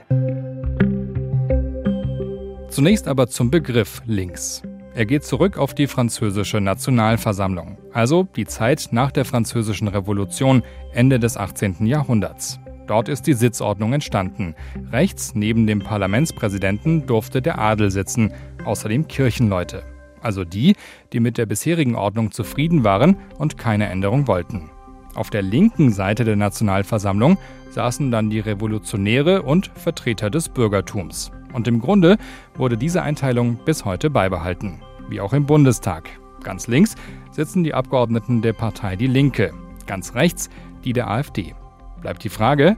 Zunächst 2.69 3.07
aber 3.07 3.27
zum 3.27 3.49
Begriff 3.49 4.01
links. 4.05 4.61
Er 4.97 5.05
geht 5.05 5.23
zurück 5.23 5.59
auf 5.59 5.75
die 5.75 5.85
französische 5.85 6.59
Nationalversammlung, 6.59 7.77
also 7.93 8.23
die 8.35 8.47
Zeit 8.47 8.87
nach 8.89 9.11
der 9.11 9.25
Französischen 9.25 9.87
Revolution 9.87 10.63
Ende 10.91 11.19
des 11.19 11.37
18. 11.37 11.85
Jahrhunderts. 11.85 12.59
Dort 12.87 13.07
ist 13.07 13.27
die 13.27 13.33
Sitzordnung 13.33 13.93
entstanden. 13.93 14.55
Rechts 14.91 15.35
neben 15.35 15.67
dem 15.67 15.81
Parlamentspräsidenten 15.81 17.05
durfte 17.05 17.43
der 17.43 17.59
Adel 17.59 17.91
sitzen, 17.91 18.33
außerdem 18.65 19.07
Kirchenleute. 19.07 19.83
Also 20.23 20.43
die, 20.43 20.75
die 21.13 21.19
mit 21.19 21.37
der 21.37 21.45
bisherigen 21.45 21.93
Ordnung 21.93 22.31
zufrieden 22.31 22.83
waren 22.83 23.17
und 23.37 23.55
keine 23.55 23.89
Änderung 23.89 24.27
wollten. 24.27 24.71
Auf 25.17 25.29
der 25.29 25.41
linken 25.41 25.91
Seite 25.91 26.23
der 26.23 26.35
Nationalversammlung 26.35 27.37
saßen 27.71 28.11
dann 28.11 28.29
die 28.29 28.39
Revolutionäre 28.39 29.41
und 29.41 29.71
Vertreter 29.75 30.29
des 30.29 30.47
Bürgertums. 30.47 31.31
Und 31.53 31.67
im 31.67 31.81
Grunde 31.81 32.17
wurde 32.55 32.77
diese 32.77 33.01
Einteilung 33.01 33.57
bis 33.65 33.83
heute 33.83 34.09
beibehalten 34.09 34.79
wie 35.09 35.21
auch 35.21 35.33
im 35.33 35.45
Bundestag. 35.45 36.09
Ganz 36.43 36.67
links 36.67 36.95
sitzen 37.31 37.63
die 37.63 37.73
Abgeordneten 37.73 38.41
der 38.41 38.53
Partei 38.53 38.95
Die 38.95 39.07
Linke, 39.07 39.53
ganz 39.85 40.15
rechts 40.15 40.49
die 40.83 40.93
der 40.93 41.09
AfD. 41.09 41.55
Bleibt 42.01 42.23
die 42.23 42.29
Frage, 42.29 42.77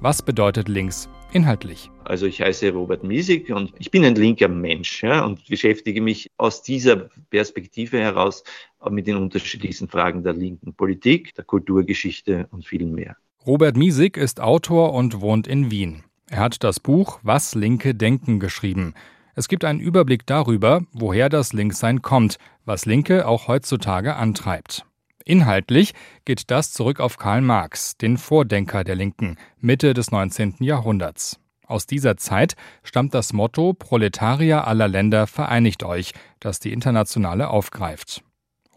was 0.00 0.22
bedeutet 0.22 0.68
links 0.68 1.08
inhaltlich? 1.32 1.90
Also 2.04 2.26
ich 2.26 2.40
heiße 2.40 2.70
Robert 2.72 3.04
Miesig 3.04 3.50
und 3.50 3.72
ich 3.78 3.90
bin 3.90 4.04
ein 4.04 4.14
linker 4.14 4.48
Mensch 4.48 5.02
ja, 5.02 5.24
und 5.24 5.46
beschäftige 5.46 6.00
mich 6.00 6.30
aus 6.36 6.62
dieser 6.62 7.08
Perspektive 7.30 7.98
heraus 7.98 8.42
mit 8.90 9.06
den 9.06 9.16
unterschiedlichsten 9.16 9.88
Fragen 9.88 10.22
der 10.22 10.32
linken 10.32 10.74
Politik, 10.74 11.34
der 11.34 11.44
Kulturgeschichte 11.44 12.48
und 12.50 12.66
vielen 12.66 12.94
mehr. 12.94 13.16
Robert 13.46 13.76
Miesig 13.76 14.16
ist 14.16 14.40
Autor 14.40 14.92
und 14.92 15.20
wohnt 15.20 15.46
in 15.46 15.70
Wien. 15.70 16.04
Er 16.28 16.40
hat 16.40 16.62
das 16.62 16.78
Buch 16.80 17.20
Was 17.22 17.54
Linke 17.54 17.94
denken 17.94 18.38
geschrieben. 18.38 18.94
Es 19.34 19.48
gibt 19.48 19.64
einen 19.64 19.80
Überblick 19.80 20.26
darüber, 20.26 20.82
woher 20.92 21.28
das 21.28 21.52
Linksein 21.52 22.02
kommt, 22.02 22.38
was 22.64 22.86
Linke 22.86 23.26
auch 23.26 23.48
heutzutage 23.48 24.16
antreibt. 24.16 24.84
Inhaltlich 25.30 25.94
geht 26.24 26.50
das 26.50 26.72
zurück 26.72 26.98
auf 26.98 27.16
Karl 27.16 27.40
Marx, 27.40 27.96
den 27.96 28.18
Vordenker 28.18 28.82
der 28.82 28.96
Linken, 28.96 29.36
Mitte 29.60 29.94
des 29.94 30.10
19. 30.10 30.56
Jahrhunderts. 30.58 31.38
Aus 31.64 31.86
dieser 31.86 32.16
Zeit 32.16 32.56
stammt 32.82 33.14
das 33.14 33.32
Motto 33.32 33.72
Proletarier 33.72 34.66
aller 34.66 34.88
Länder 34.88 35.28
vereinigt 35.28 35.84
euch, 35.84 36.14
das 36.40 36.58
die 36.58 36.72
Internationale 36.72 37.46
aufgreift. 37.46 38.24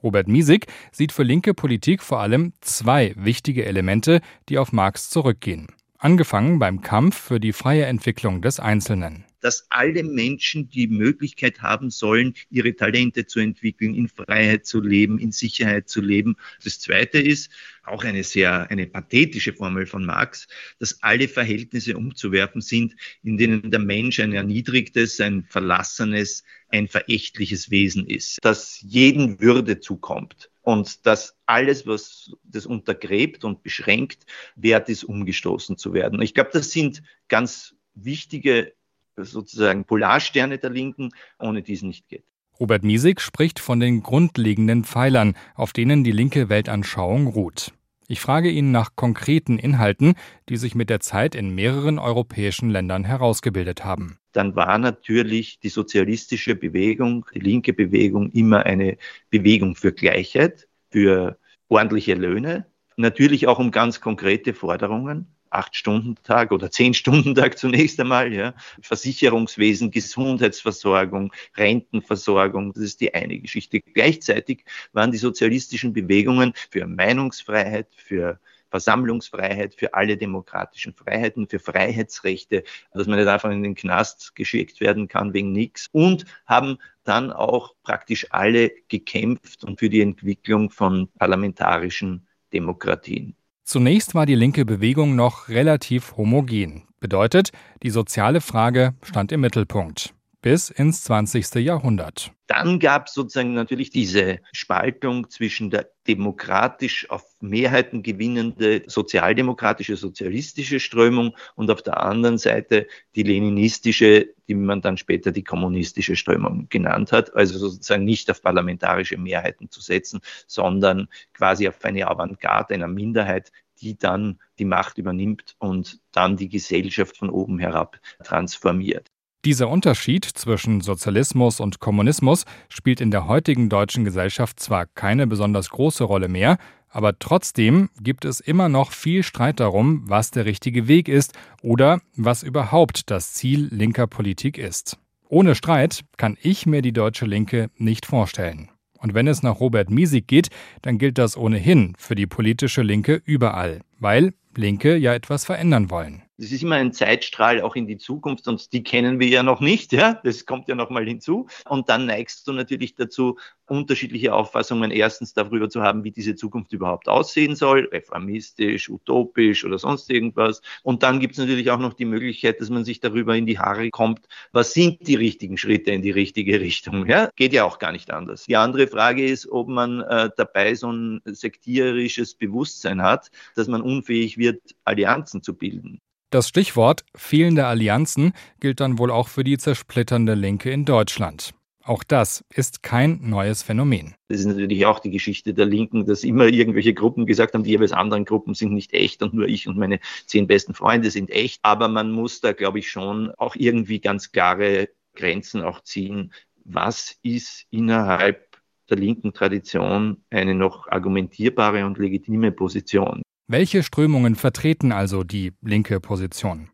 Robert 0.04 0.28
Miesig 0.28 0.68
sieht 0.92 1.12
für 1.12 1.24
linke 1.24 1.56
Politik 1.56 2.04
vor 2.04 2.20
allem 2.20 2.54
zwei 2.62 3.16
wichtige 3.16 3.66
Elemente, 3.66 4.22
die 4.48 4.60
auf 4.60 4.72
Marx 4.72 5.10
zurückgehen. 5.10 5.70
Angefangen 6.04 6.60
beim 6.60 6.82
Kampf 6.82 7.18
für 7.18 7.40
die 7.40 7.54
freie 7.54 7.86
Entwicklung 7.86 8.42
des 8.42 8.60
Einzelnen. 8.60 9.24
Dass 9.40 9.68
alle 9.70 10.04
Menschen 10.04 10.68
die 10.68 10.88
Möglichkeit 10.90 11.62
haben 11.62 11.92
sollen, 11.92 12.34
ihre 12.50 12.76
Talente 12.76 13.26
zu 13.26 13.40
entwickeln, 13.40 13.96
in 13.96 14.10
Freiheit 14.10 14.66
zu 14.66 14.82
leben, 14.82 15.18
in 15.18 15.32
Sicherheit 15.32 15.88
zu 15.88 16.02
leben. 16.02 16.36
Das 16.62 16.82
Zweite 16.82 17.20
ist 17.20 17.50
auch 17.86 18.04
eine 18.04 18.26
sehr 18.26 18.70
eine 18.70 18.86
pathetische 18.86 19.54
Formel 19.54 19.86
von 19.86 20.06
Marx, 20.06 20.50
dass 20.78 21.02
alle 21.02 21.30
Verhältnisse 21.30 21.96
umzuwerfen 21.96 22.60
sind, 22.60 22.98
in 23.24 23.38
denen 23.38 23.72
der 23.72 23.80
Mensch 23.80 24.20
ein 24.20 24.34
erniedrigtes, 24.34 25.22
ein 25.22 25.46
verlassenes, 25.46 26.44
ein 26.68 26.90
verächtliches 26.90 27.72
Wesen 27.72 28.08
ist, 28.08 28.40
dass 28.42 28.82
jeden 28.82 29.40
Würde 29.40 29.80
zukommt 29.80 30.50
und 30.64 31.06
dass 31.06 31.36
alles, 31.46 31.86
was 31.86 32.32
das 32.44 32.66
untergräbt 32.66 33.44
und 33.44 33.62
beschränkt, 33.64 34.26
wert 34.56 34.90
ist, 34.90 35.04
umgestoßen 35.04 35.78
zu 35.78 35.94
werden. 35.94 36.22
Ich 36.22 36.34
glaube, 36.34 36.50
das 36.54 36.72
sind 36.72 37.04
ganz 37.28 37.76
wichtige 37.94 38.74
sozusagen 39.16 39.86
Polarsterne 39.86 40.58
der 40.58 40.72
Linken, 40.72 41.12
ohne 41.38 41.62
die 41.62 41.74
es 41.74 41.84
nicht 41.84 42.08
geht. 42.08 42.24
Robert 42.60 42.84
Miesig 42.84 43.22
spricht 43.22 43.60
von 43.60 43.80
den 43.80 44.02
grundlegenden 44.02 44.84
Pfeilern, 44.84 45.36
auf 45.56 45.74
denen 45.74 46.04
die 46.04 46.12
linke 46.12 46.50
Weltanschauung 46.50 47.28
ruht. 47.28 47.74
Ich 48.14 48.22
frage 48.22 48.52
ihn 48.52 48.70
nach 48.70 48.96
konkreten 48.96 49.58
Inhalten, 49.58 50.14
die 50.48 50.58
sich 50.58 50.76
mit 50.76 50.92
der 50.92 51.00
Zeit 51.00 51.34
in 51.34 51.56
mehreren 51.56 51.98
europäischen 51.98 52.70
Ländern 52.70 53.06
herausgebildet 53.06 53.86
haben. 53.86 54.20
Dann 54.34 54.56
war 54.56 54.78
natürlich 54.78 55.60
die 55.60 55.70
sozialistische 55.70 56.54
Bewegung, 56.54 57.26
die 57.34 57.40
linke 57.40 57.74
Bewegung 57.74 58.30
immer 58.30 58.68
eine 58.68 58.98
Bewegung 59.32 59.74
für 59.74 59.92
Gleichheit, 59.92 60.68
für 60.92 61.40
ordentliche 61.70 62.14
Löhne, 62.14 62.68
natürlich 62.98 63.48
auch 63.48 63.58
um 63.58 63.72
ganz 63.72 64.00
konkrete 64.00 64.54
Forderungen. 64.54 65.26
Acht-Stunden-Tag 65.54 66.52
oder 66.52 66.72
Zehn-Stunden-Tag 66.72 67.58
zunächst 67.58 68.00
einmal, 68.00 68.34
ja. 68.34 68.54
Versicherungswesen, 68.82 69.92
Gesundheitsversorgung, 69.92 71.32
Rentenversorgung, 71.56 72.74
das 72.74 72.84
ist 72.84 73.02
die 73.02 73.14
eine 73.14 73.40
Geschichte. 73.40 73.82
Gleichzeitig 73.82 74.66
waren 74.92 75.12
die 75.12 75.18
sozialistischen 75.18 75.94
Bewegungen 75.94 76.54
für 76.70 76.88
Meinungsfreiheit, 76.88 77.88
für 77.96 78.40
Versammlungsfreiheit, 78.74 79.76
für 79.76 79.94
alle 79.94 80.18
demokratischen 80.18 80.96
Freiheiten, 80.96 81.48
für 81.48 81.60
Freiheitsrechte, 81.60 82.64
dass 82.92 83.06
man 83.06 83.20
nicht 83.20 83.28
einfach 83.28 83.52
in 83.52 83.62
den 83.62 83.76
Knast 83.76 84.34
geschickt 84.34 84.82
werden 84.82 85.08
kann 85.08 85.32
wegen 85.34 85.52
nichts 85.52 85.90
und 85.92 86.26
haben 86.48 86.80
dann 87.04 87.32
auch 87.32 87.76
praktisch 87.84 88.26
alle 88.32 88.72
gekämpft 88.88 89.64
und 89.64 89.80
für 89.80 89.92
die 89.92 90.02
Entwicklung 90.02 90.72
von 90.72 91.08
parlamentarischen 91.20 92.26
Demokratien. 92.52 93.36
Zunächst 93.64 94.14
war 94.14 94.26
die 94.26 94.36
linke 94.36 94.66
Bewegung 94.66 95.16
noch 95.16 95.48
relativ 95.48 96.16
homogen. 96.18 96.84
Bedeutet, 97.00 97.52
die 97.82 97.90
soziale 97.90 98.42
Frage 98.42 98.94
stand 99.02 99.32
im 99.32 99.42
Mittelpunkt 99.42 100.14
bis 100.44 100.70
ins 100.70 101.04
20. 101.06 101.56
Jahrhundert. 101.56 102.32
Dann 102.48 102.78
gab 102.78 103.08
es 103.08 103.14
sozusagen 103.14 103.54
natürlich 103.54 103.90
diese 103.90 104.40
Spaltung 104.52 105.30
zwischen 105.30 105.72
der 105.72 105.90
demokratisch 106.06 107.10
auf 107.10 107.24
Mehrheiten 107.40 108.04
gewinnende 108.04 108.84
sozialdemokratische, 108.86 109.96
sozialistische 109.96 110.82
Strömung 110.82 111.36
und 111.56 111.72
auf 111.72 111.82
der 111.82 112.04
anderen 112.04 112.38
Seite 112.38 112.88
die 113.16 113.24
leninistische, 113.24 114.34
die 114.50 114.56
man 114.56 114.82
dann 114.82 114.98
später 114.98 115.32
die 115.32 115.46
kommunistische 115.46 116.18
Strömung 116.18 116.68
genannt 116.70 117.14
hat. 117.14 117.34
Also 117.34 117.58
sozusagen 117.58 118.04
nicht 118.04 118.30
auf 118.30 118.42
parlamentarische 118.42 119.18
Mehrheiten 119.18 119.72
zu 119.72 119.80
setzen, 119.80 120.20
sondern 120.46 121.08
quasi 121.34 121.70
auf 121.70 121.84
eine 121.86 122.06
Avantgarde 122.08 122.74
einer 122.74 122.90
Minderheit, 122.90 123.52
die 123.80 123.98
dann 123.98 124.40
die 124.60 124.66
Macht 124.66 124.98
übernimmt 124.98 125.56
und 125.58 126.00
dann 126.12 126.36
die 126.36 126.50
Gesellschaft 126.50 127.18
von 127.18 127.30
oben 127.30 127.60
herab 127.60 128.00
transformiert. 128.24 129.13
Dieser 129.46 129.68
Unterschied 129.68 130.24
zwischen 130.24 130.80
Sozialismus 130.80 131.60
und 131.60 131.82
Kommunismus 131.82 132.46
spielt 132.70 133.02
in 133.02 133.12
der 133.12 133.28
heutigen 133.28 133.68
deutschen 133.68 134.06
Gesellschaft 134.06 134.58
zwar 134.62 134.86
keine 134.86 135.28
besonders 135.28 135.70
große 135.70 136.06
Rolle 136.06 136.30
mehr, 136.30 136.58
aber 136.88 137.20
trotzdem 137.20 137.90
gibt 138.00 138.24
es 138.24 138.40
immer 138.40 138.70
noch 138.70 138.94
viel 138.94 139.22
Streit 139.22 139.60
darum, 139.60 140.04
was 140.08 140.32
der 140.32 140.46
richtige 140.46 140.88
Weg 140.88 141.10
ist 141.10 141.34
oder 141.62 142.00
was 142.16 142.44
überhaupt 142.44 143.12
das 143.12 143.34
Ziel 143.34 143.68
linker 143.70 144.08
Politik 144.08 144.58
ist. 144.58 144.98
Ohne 145.28 145.56
Streit 145.56 146.06
kann 146.16 146.38
ich 146.42 146.66
mir 146.66 146.82
die 146.82 146.94
deutsche 146.94 147.26
Linke 147.26 147.70
nicht 147.78 148.06
vorstellen. 148.06 148.70
Und 149.00 149.14
wenn 149.14 149.28
es 149.28 149.44
nach 149.44 149.60
Robert 149.60 149.90
Miesig 149.90 150.28
geht, 150.28 150.50
dann 150.84 150.98
gilt 150.98 151.18
das 151.18 151.36
ohnehin 151.36 151.96
für 151.98 152.16
die 152.16 152.28
politische 152.28 152.82
Linke 152.82 153.22
überall, 153.26 153.82
weil 154.00 154.34
Linke 154.56 154.96
ja 154.96 155.14
etwas 155.14 155.44
verändern 155.44 155.90
wollen. 155.90 156.23
Das 156.38 156.52
ist 156.52 156.64
immer 156.64 156.76
ein 156.76 156.94
Zeitstrahl 156.94 157.62
auch 157.62 157.76
in 157.76 157.86
die 157.86 157.98
Zukunft 157.98 158.48
und 158.48 158.74
die 158.74 158.84
kennen 158.84 159.20
wir 159.20 159.28
ja 159.28 159.44
noch 159.44 159.62
nicht, 159.62 159.94
ja. 159.94 160.20
Das 160.24 160.48
kommt 160.48 160.68
ja 160.68 160.74
nochmal 160.74 161.06
hinzu. 161.06 161.48
Und 161.70 161.90
dann 161.90 162.08
neigst 162.08 162.48
du 162.48 162.54
natürlich 162.54 162.96
dazu, 162.96 163.38
unterschiedliche 163.68 164.34
Auffassungen 164.34 164.90
erstens 164.90 165.34
darüber 165.34 165.70
zu 165.70 165.84
haben, 165.84 166.04
wie 166.04 166.12
diese 166.12 166.36
Zukunft 166.36 166.74
überhaupt 166.74 167.08
aussehen 167.08 167.56
soll, 167.56 167.88
reformistisch, 167.92 168.90
utopisch 168.90 169.64
oder 169.64 169.78
sonst 169.78 170.10
irgendwas. 170.10 170.62
Und 170.82 171.04
dann 171.04 171.20
gibt 171.20 171.34
es 171.34 171.40
natürlich 171.40 171.70
auch 171.70 171.78
noch 171.80 171.94
die 171.94 172.06
Möglichkeit, 172.06 172.60
dass 172.60 172.72
man 172.72 172.84
sich 172.84 173.00
darüber 173.00 173.36
in 173.36 173.46
die 173.46 173.60
Haare 173.60 173.90
kommt, 173.92 174.28
was 174.52 174.74
sind 174.74 175.08
die 175.08 175.16
richtigen 175.16 175.58
Schritte 175.58 175.92
in 175.92 176.02
die 176.02 176.12
richtige 176.12 176.60
Richtung. 176.60 177.08
Ja? 177.08 177.30
Geht 177.36 177.54
ja 177.54 177.64
auch 177.64 177.78
gar 177.78 177.92
nicht 177.92 178.12
anders. 178.12 178.46
Die 178.46 178.58
andere 178.58 178.88
Frage 178.88 179.24
ist, 179.24 179.48
ob 179.50 179.68
man 179.68 180.02
äh, 180.02 180.32
dabei 180.36 180.74
so 180.74 180.92
ein 180.92 181.22
sektierisches 181.26 182.34
Bewusstsein 182.34 183.04
hat, 183.04 183.30
dass 183.56 183.68
man 183.68 183.84
unfähig 183.84 184.38
wird, 184.38 184.62
Allianzen 184.84 185.44
zu 185.44 185.56
bilden. 185.56 186.02
Das 186.34 186.48
Stichwort 186.48 187.06
fehlende 187.16 187.68
Allianzen 187.68 188.34
gilt 188.60 188.80
dann 188.80 188.98
wohl 188.98 189.12
auch 189.12 189.28
für 189.28 189.44
die 189.44 189.60
zersplitternde 189.60 190.34
Linke 190.34 190.72
in 190.72 190.84
Deutschland. 190.84 191.54
Auch 191.84 192.04
das 192.04 192.44
ist 192.50 192.82
kein 192.82 193.20
neues 193.22 193.62
Phänomen. 193.62 194.16
Das 194.30 194.40
ist 194.40 194.48
natürlich 194.48 194.84
auch 194.88 194.98
die 194.98 195.12
Geschichte 195.12 195.54
der 195.54 195.68
Linken, 195.68 196.08
dass 196.08 196.24
immer 196.24 196.48
irgendwelche 196.48 196.96
Gruppen 196.96 197.28
gesagt 197.28 197.54
haben, 197.54 197.64
die 197.64 197.70
jeweils 197.70 197.92
anderen 197.92 198.26
Gruppen 198.26 198.56
sind 198.56 198.74
nicht 198.74 198.94
echt 198.94 199.22
und 199.22 199.36
nur 199.36 199.48
ich 199.48 199.68
und 199.68 199.78
meine 199.78 200.00
zehn 200.26 200.48
besten 200.48 200.74
Freunde 200.74 201.12
sind 201.12 201.30
echt. 201.30 201.60
Aber 201.62 201.88
man 201.88 202.12
muss 202.12 202.42
da, 202.42 202.54
glaube 202.54 202.80
ich, 202.80 202.90
schon 202.90 203.30
auch 203.38 203.56
irgendwie 203.56 204.00
ganz 204.00 204.32
klare 204.32 204.90
Grenzen 205.14 205.62
auch 205.62 205.82
ziehen. 205.82 206.34
Was 206.66 207.16
ist 207.22 207.68
innerhalb 207.70 208.58
der 208.90 208.98
linken 208.98 209.34
Tradition 209.34 210.24
eine 210.32 210.56
noch 210.56 210.88
argumentierbare 210.88 211.86
und 211.86 212.00
legitime 212.00 212.52
Position? 212.52 213.22
Welche 213.48 213.84
Strömungen 213.84 214.36
vertreten 214.36 214.94
also 214.94 215.26
die 215.26 215.52
linke 215.62 216.00
Position? 216.00 216.70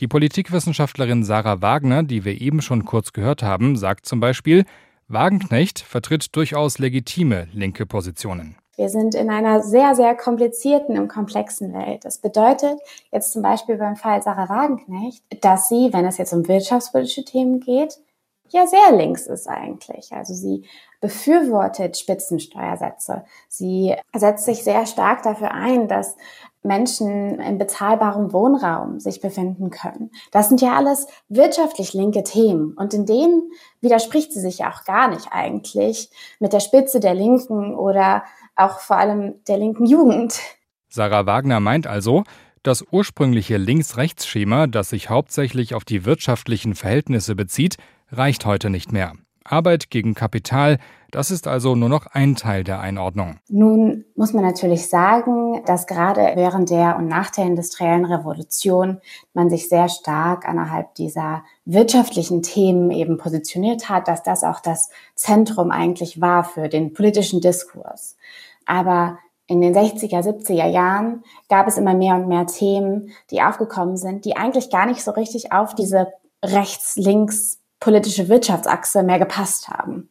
Die 0.00 0.06
Politikwissenschaftlerin 0.06 1.24
Sarah 1.24 1.62
Wagner, 1.62 2.02
die 2.02 2.26
wir 2.26 2.38
eben 2.42 2.60
schon 2.60 2.84
kurz 2.84 3.14
gehört 3.14 3.42
haben, 3.42 3.76
sagt 3.76 4.04
zum 4.04 4.20
Beispiel, 4.20 4.66
Wagenknecht 5.08 5.80
vertritt 5.80 6.36
durchaus 6.36 6.78
legitime 6.78 7.48
linke 7.54 7.86
Positionen. 7.86 8.56
Wir 8.76 8.90
sind 8.90 9.14
in 9.14 9.30
einer 9.30 9.62
sehr, 9.62 9.94
sehr 9.94 10.14
komplizierten 10.14 10.98
und 10.98 11.08
komplexen 11.08 11.72
Welt. 11.72 12.04
Das 12.04 12.18
bedeutet 12.18 12.78
jetzt 13.10 13.32
zum 13.32 13.40
Beispiel 13.40 13.76
beim 13.76 13.96
Fall 13.96 14.20
Sarah 14.22 14.50
Wagenknecht, 14.50 15.22
dass 15.42 15.70
sie, 15.70 15.88
wenn 15.92 16.04
es 16.04 16.18
jetzt 16.18 16.34
um 16.34 16.46
wirtschaftspolitische 16.46 17.24
Themen 17.24 17.60
geht, 17.60 17.98
ja 18.48 18.66
sehr 18.66 18.96
links 18.96 19.26
ist 19.26 19.48
eigentlich. 19.48 20.12
Also 20.12 20.34
sie 20.34 20.64
befürwortet 21.00 21.98
Spitzensteuersätze. 21.98 23.24
Sie 23.48 23.94
setzt 24.14 24.44
sich 24.44 24.64
sehr 24.64 24.86
stark 24.86 25.22
dafür 25.22 25.52
ein, 25.52 25.88
dass 25.88 26.16
Menschen 26.62 27.38
in 27.40 27.58
bezahlbarem 27.58 28.32
Wohnraum 28.32 28.98
sich 28.98 29.20
befinden 29.20 29.70
können. 29.70 30.10
Das 30.32 30.48
sind 30.48 30.62
ja 30.62 30.74
alles 30.74 31.06
wirtschaftlich 31.28 31.92
linke 31.92 32.22
Themen 32.22 32.72
und 32.74 32.94
in 32.94 33.04
denen 33.04 33.50
widerspricht 33.82 34.32
sie 34.32 34.40
sich 34.40 34.58
ja 34.58 34.72
auch 34.72 34.84
gar 34.84 35.08
nicht 35.08 35.28
eigentlich 35.30 36.10
mit 36.40 36.54
der 36.54 36.60
Spitze 36.60 37.00
der 37.00 37.14
Linken 37.14 37.74
oder 37.74 38.24
auch 38.56 38.80
vor 38.80 38.96
allem 38.96 39.34
der 39.46 39.58
linken 39.58 39.84
Jugend. 39.84 40.40
Sarah 40.88 41.26
Wagner 41.26 41.60
meint 41.60 41.86
also, 41.86 42.24
das 42.62 42.82
ursprüngliche 42.90 43.58
Links-Rechts-Schema, 43.58 44.66
das 44.66 44.88
sich 44.88 45.10
hauptsächlich 45.10 45.74
auf 45.74 45.84
die 45.84 46.06
wirtschaftlichen 46.06 46.74
Verhältnisse 46.74 47.34
bezieht, 47.34 47.76
reicht 48.16 48.46
heute 48.46 48.70
nicht 48.70 48.92
mehr. 48.92 49.12
Arbeit 49.44 49.90
gegen 49.90 50.14
Kapital, 50.14 50.78
das 51.10 51.30
ist 51.30 51.46
also 51.46 51.76
nur 51.76 51.88
noch 51.88 52.06
ein 52.06 52.34
Teil 52.34 52.64
der 52.64 52.80
Einordnung. 52.80 53.36
Nun 53.48 54.04
muss 54.16 54.32
man 54.32 54.42
natürlich 54.42 54.88
sagen, 54.88 55.62
dass 55.66 55.86
gerade 55.86 56.32
während 56.34 56.70
der 56.70 56.96
und 56.96 57.08
nach 57.08 57.30
der 57.30 57.44
industriellen 57.44 58.06
Revolution 58.06 59.00
man 59.34 59.50
sich 59.50 59.68
sehr 59.68 59.88
stark 59.88 60.46
innerhalb 60.48 60.94
dieser 60.94 61.44
wirtschaftlichen 61.66 62.42
Themen 62.42 62.90
eben 62.90 63.18
positioniert 63.18 63.88
hat, 63.90 64.08
dass 64.08 64.22
das 64.22 64.44
auch 64.44 64.60
das 64.60 64.88
Zentrum 65.14 65.70
eigentlich 65.70 66.20
war 66.20 66.42
für 66.42 66.68
den 66.68 66.94
politischen 66.94 67.40
Diskurs. 67.40 68.16
Aber 68.64 69.18
in 69.46 69.60
den 69.60 69.74
60er, 69.74 70.22
70er 70.22 70.66
Jahren 70.66 71.22
gab 71.50 71.68
es 71.68 71.76
immer 71.76 71.94
mehr 71.94 72.14
und 72.14 72.28
mehr 72.28 72.46
Themen, 72.46 73.10
die 73.30 73.42
aufgekommen 73.42 73.98
sind, 73.98 74.24
die 74.24 74.36
eigentlich 74.36 74.70
gar 74.70 74.86
nicht 74.86 75.04
so 75.04 75.10
richtig 75.10 75.52
auf 75.52 75.74
diese 75.74 76.08
rechts-links 76.42 77.60
politische 77.84 78.28
Wirtschaftsachse 78.30 79.02
mehr 79.02 79.18
gepasst 79.18 79.68
haben. 79.68 80.08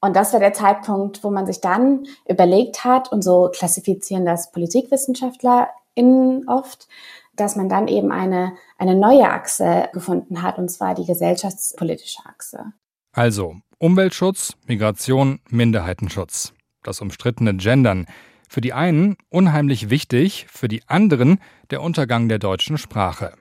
Und 0.00 0.16
das 0.16 0.32
war 0.32 0.40
der 0.40 0.54
Zeitpunkt, 0.54 1.22
wo 1.22 1.30
man 1.30 1.46
sich 1.46 1.60
dann 1.60 2.06
überlegt 2.26 2.84
hat, 2.84 3.12
und 3.12 3.22
so 3.22 3.50
klassifizieren 3.54 4.24
das 4.24 4.50
PolitikwissenschaftlerInnen 4.50 6.48
oft, 6.48 6.88
dass 7.36 7.54
man 7.54 7.68
dann 7.68 7.86
eben 7.86 8.10
eine, 8.12 8.54
eine 8.78 8.94
neue 8.94 9.28
Achse 9.28 9.90
gefunden 9.92 10.40
hat, 10.42 10.56
und 10.56 10.70
zwar 10.70 10.94
die 10.94 11.04
gesellschaftspolitische 11.04 12.22
Achse. 12.24 12.72
Also 13.12 13.56
Umweltschutz, 13.78 14.54
Migration, 14.66 15.40
Minderheitenschutz. 15.50 16.54
Das 16.82 17.02
umstrittene 17.02 17.54
Gendern. 17.54 18.06
Für 18.48 18.62
die 18.62 18.72
einen 18.72 19.16
unheimlich 19.28 19.90
wichtig, 19.90 20.46
für 20.48 20.68
die 20.68 20.82
anderen 20.88 21.40
der 21.70 21.82
Untergang 21.82 22.30
der 22.30 22.38
deutschen 22.38 22.78
Sprache. 22.78 23.34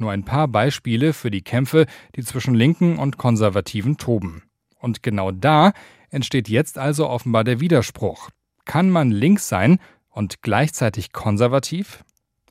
Nur 0.00 0.12
ein 0.12 0.24
paar 0.24 0.48
Beispiele 0.48 1.12
für 1.12 1.30
die 1.30 1.42
Kämpfe, 1.42 1.84
die 2.16 2.24
zwischen 2.24 2.54
Linken 2.54 2.98
und 2.98 3.18
Konservativen 3.18 3.98
toben. 3.98 4.42
Und 4.78 5.02
genau 5.02 5.30
da 5.30 5.72
entsteht 6.08 6.48
jetzt 6.48 6.78
also 6.78 7.06
offenbar 7.06 7.44
der 7.44 7.60
Widerspruch. 7.60 8.30
Kann 8.64 8.88
man 8.88 9.10
links 9.10 9.48
sein 9.48 9.78
und 10.08 10.40
gleichzeitig 10.40 11.12
konservativ? 11.12 12.02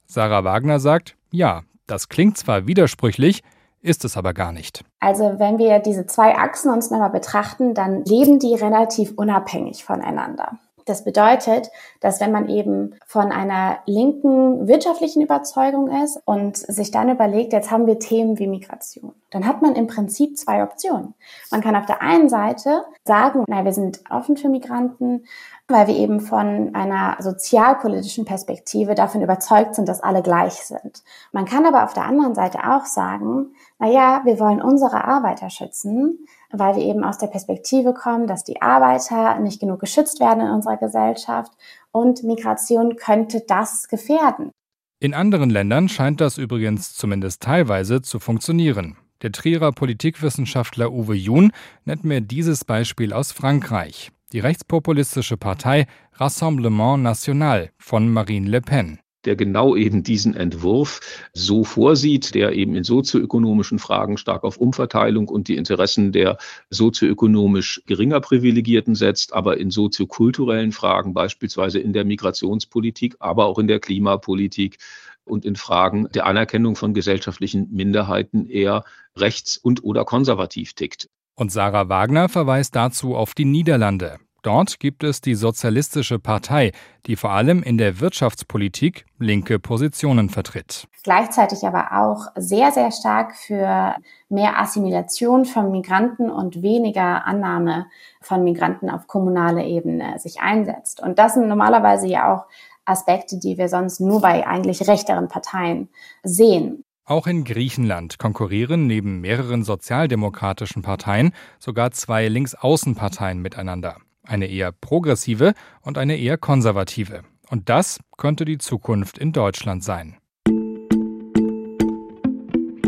Sarah 0.05 0.43
Wagner 0.43 0.79
sagt, 0.79 1.15
ja, 1.31 1.63
das 1.87 2.07
klingt 2.07 2.37
zwar 2.37 2.67
widersprüchlich, 2.67 3.41
ist 3.81 4.05
es 4.05 4.15
aber 4.15 4.35
gar 4.35 4.51
nicht. 4.51 4.83
Also 4.99 5.39
wenn 5.39 5.57
wir 5.57 5.79
diese 5.79 6.05
zwei 6.05 6.37
Achsen 6.37 6.71
uns 6.71 6.91
nochmal 6.91 7.09
betrachten, 7.09 7.73
dann 7.73 8.05
leben 8.05 8.37
die 8.37 8.53
relativ 8.53 9.13
unabhängig 9.15 9.83
voneinander. 9.83 10.59
Das 10.89 11.03
bedeutet, 11.03 11.69
dass 11.99 12.19
wenn 12.19 12.31
man 12.31 12.49
eben 12.49 12.95
von 13.05 13.31
einer 13.31 13.77
linken 13.85 14.67
wirtschaftlichen 14.67 15.21
Überzeugung 15.21 15.87
ist 16.03 16.19
und 16.25 16.57
sich 16.57 16.89
dann 16.89 17.09
überlegt, 17.09 17.53
jetzt 17.53 17.69
haben 17.69 17.85
wir 17.85 17.99
Themen 17.99 18.39
wie 18.39 18.47
Migration, 18.47 19.13
dann 19.29 19.45
hat 19.45 19.61
man 19.61 19.75
im 19.75 19.85
Prinzip 19.85 20.35
zwei 20.35 20.63
Optionen. 20.63 21.13
Man 21.51 21.61
kann 21.61 21.75
auf 21.75 21.85
der 21.85 22.01
einen 22.01 22.27
Seite 22.27 22.85
sagen, 23.05 23.43
na, 23.47 23.63
wir 23.65 23.73
sind 23.73 24.01
offen 24.09 24.35
für 24.35 24.49
Migranten, 24.49 25.25
weil 25.67 25.85
wir 25.85 25.95
eben 25.95 26.21
von 26.21 26.73
einer 26.73 27.17
sozialpolitischen 27.19 28.25
Perspektive 28.25 28.95
davon 28.95 29.21
überzeugt 29.21 29.75
sind, 29.75 29.87
dass 29.87 30.01
alle 30.01 30.23
gleich 30.23 30.53
sind. 30.53 31.03
Man 31.31 31.45
kann 31.45 31.67
aber 31.67 31.83
auf 31.83 31.93
der 31.93 32.05
anderen 32.05 32.33
Seite 32.33 32.59
auch 32.67 32.85
sagen, 32.85 33.53
na 33.77 33.87
ja, 33.87 34.21
wir 34.23 34.39
wollen 34.39 34.59
unsere 34.59 35.03
Arbeiter 35.03 35.51
schützen, 35.51 36.25
weil 36.51 36.75
wir 36.75 36.83
eben 36.83 37.03
aus 37.03 37.17
der 37.17 37.27
Perspektive 37.27 37.93
kommen, 37.93 38.27
dass 38.27 38.43
die 38.43 38.61
Arbeiter 38.61 39.39
nicht 39.39 39.59
genug 39.59 39.79
geschützt 39.79 40.19
werden 40.19 40.41
in 40.41 40.51
unserer 40.51 40.77
Gesellschaft 40.77 41.51
und 41.91 42.23
Migration 42.23 42.95
könnte 42.95 43.43
das 43.47 43.87
gefährden. 43.87 44.51
In 44.99 45.13
anderen 45.13 45.49
Ländern 45.49 45.87
scheint 45.87 46.19
das 46.21 46.37
übrigens 46.37 46.93
zumindest 46.93 47.41
teilweise 47.41 48.01
zu 48.01 48.19
funktionieren. 48.19 48.97
Der 49.21 49.31
Trierer 49.31 49.71
Politikwissenschaftler 49.71 50.91
Uwe 50.91 51.15
Jun 51.15 51.51
nennt 51.85 52.03
mir 52.03 52.21
dieses 52.21 52.65
Beispiel 52.65 53.13
aus 53.13 53.31
Frankreich. 53.31 54.11
Die 54.31 54.39
rechtspopulistische 54.39 55.37
Partei 55.37 55.87
Rassemblement 56.13 57.01
National 57.01 57.71
von 57.77 58.09
Marine 58.09 58.49
Le 58.49 58.61
Pen 58.61 58.99
der 59.29 59.35
genau 59.35 59.75
eben 59.75 60.01
diesen 60.01 60.35
Entwurf 60.35 61.01
so 61.33 61.63
vorsieht, 61.63 62.33
der 62.33 62.53
eben 62.53 62.73
in 62.73 62.83
sozioökonomischen 62.83 63.77
Fragen 63.77 64.17
stark 64.17 64.43
auf 64.43 64.57
Umverteilung 64.57 65.29
und 65.29 65.47
die 65.47 65.55
Interessen 65.55 66.11
der 66.11 66.39
sozioökonomisch 66.71 67.83
geringer 67.85 68.21
Privilegierten 68.21 68.95
setzt, 68.95 69.33
aber 69.33 69.57
in 69.57 69.69
soziokulturellen 69.69 70.71
Fragen, 70.71 71.13
beispielsweise 71.13 71.77
in 71.77 71.93
der 71.93 72.05
Migrationspolitik, 72.05 73.17
aber 73.19 73.45
auch 73.45 73.59
in 73.59 73.67
der 73.67 73.79
Klimapolitik 73.79 74.79
und 75.25 75.45
in 75.45 75.55
Fragen 75.55 76.09
der 76.11 76.25
Anerkennung 76.25 76.75
von 76.75 76.95
gesellschaftlichen 76.95 77.67
Minderheiten 77.69 78.47
eher 78.47 78.83
rechts 79.15 79.57
und 79.57 79.83
oder 79.83 80.05
konservativ 80.05 80.73
tickt. 80.73 81.07
Und 81.35 81.51
Sarah 81.51 81.87
Wagner 81.87 82.29
verweist 82.29 82.75
dazu 82.75 83.15
auf 83.15 83.35
die 83.35 83.45
Niederlande. 83.45 84.17
Dort 84.41 84.79
gibt 84.79 85.03
es 85.03 85.19
die 85.19 85.35
Sozialistische 85.35 86.17
Partei, 86.17 86.71
die 87.05 87.15
vor 87.15 87.31
allem 87.31 87.61
in 87.61 87.77
der 87.77 87.99
Wirtschaftspolitik 87.99 89.05
linke 89.17 89.59
Positionen 89.59 90.29
vertritt. 90.29 90.87
Gleichzeitig 91.03 91.65
aber 91.65 91.91
auch 91.93 92.27
sehr, 92.35 92.71
sehr 92.71 92.91
stark 92.91 93.35
für 93.35 93.95
mehr 94.29 94.59
Assimilation 94.59 95.45
von 95.45 95.71
Migranten 95.71 96.29
und 96.29 96.61
weniger 96.61 97.25
Annahme 97.25 97.87
von 98.21 98.43
Migranten 98.43 98.89
auf 98.89 99.07
kommunaler 99.07 99.65
Ebene 99.65 100.19
sich 100.19 100.39
einsetzt. 100.39 101.01
Und 101.01 101.19
das 101.19 101.33
sind 101.33 101.47
normalerweise 101.47 102.07
ja 102.07 102.33
auch 102.33 102.45
Aspekte, 102.85 103.39
die 103.39 103.57
wir 103.57 103.67
sonst 103.69 103.99
nur 103.99 104.21
bei 104.21 104.47
eigentlich 104.47 104.87
rechteren 104.87 105.27
Parteien 105.27 105.89
sehen. 106.23 106.83
Auch 107.05 107.27
in 107.27 107.43
Griechenland 107.43 108.19
konkurrieren 108.19 108.87
neben 108.87 109.19
mehreren 109.19 109.63
sozialdemokratischen 109.63 110.81
Parteien 110.81 111.33
sogar 111.57 111.91
zwei 111.91 112.27
Linksaußenparteien 112.27 113.41
miteinander 113.41 113.97
eine 114.29 114.47
eher 114.47 114.71
progressive 114.71 115.53
und 115.81 115.97
eine 115.97 116.17
eher 116.17 116.37
konservative. 116.37 117.23
Und 117.49 117.69
das 117.69 117.99
könnte 118.17 118.45
die 118.45 118.57
Zukunft 118.57 119.17
in 119.17 119.31
Deutschland 119.31 119.83
sein. 119.83 120.17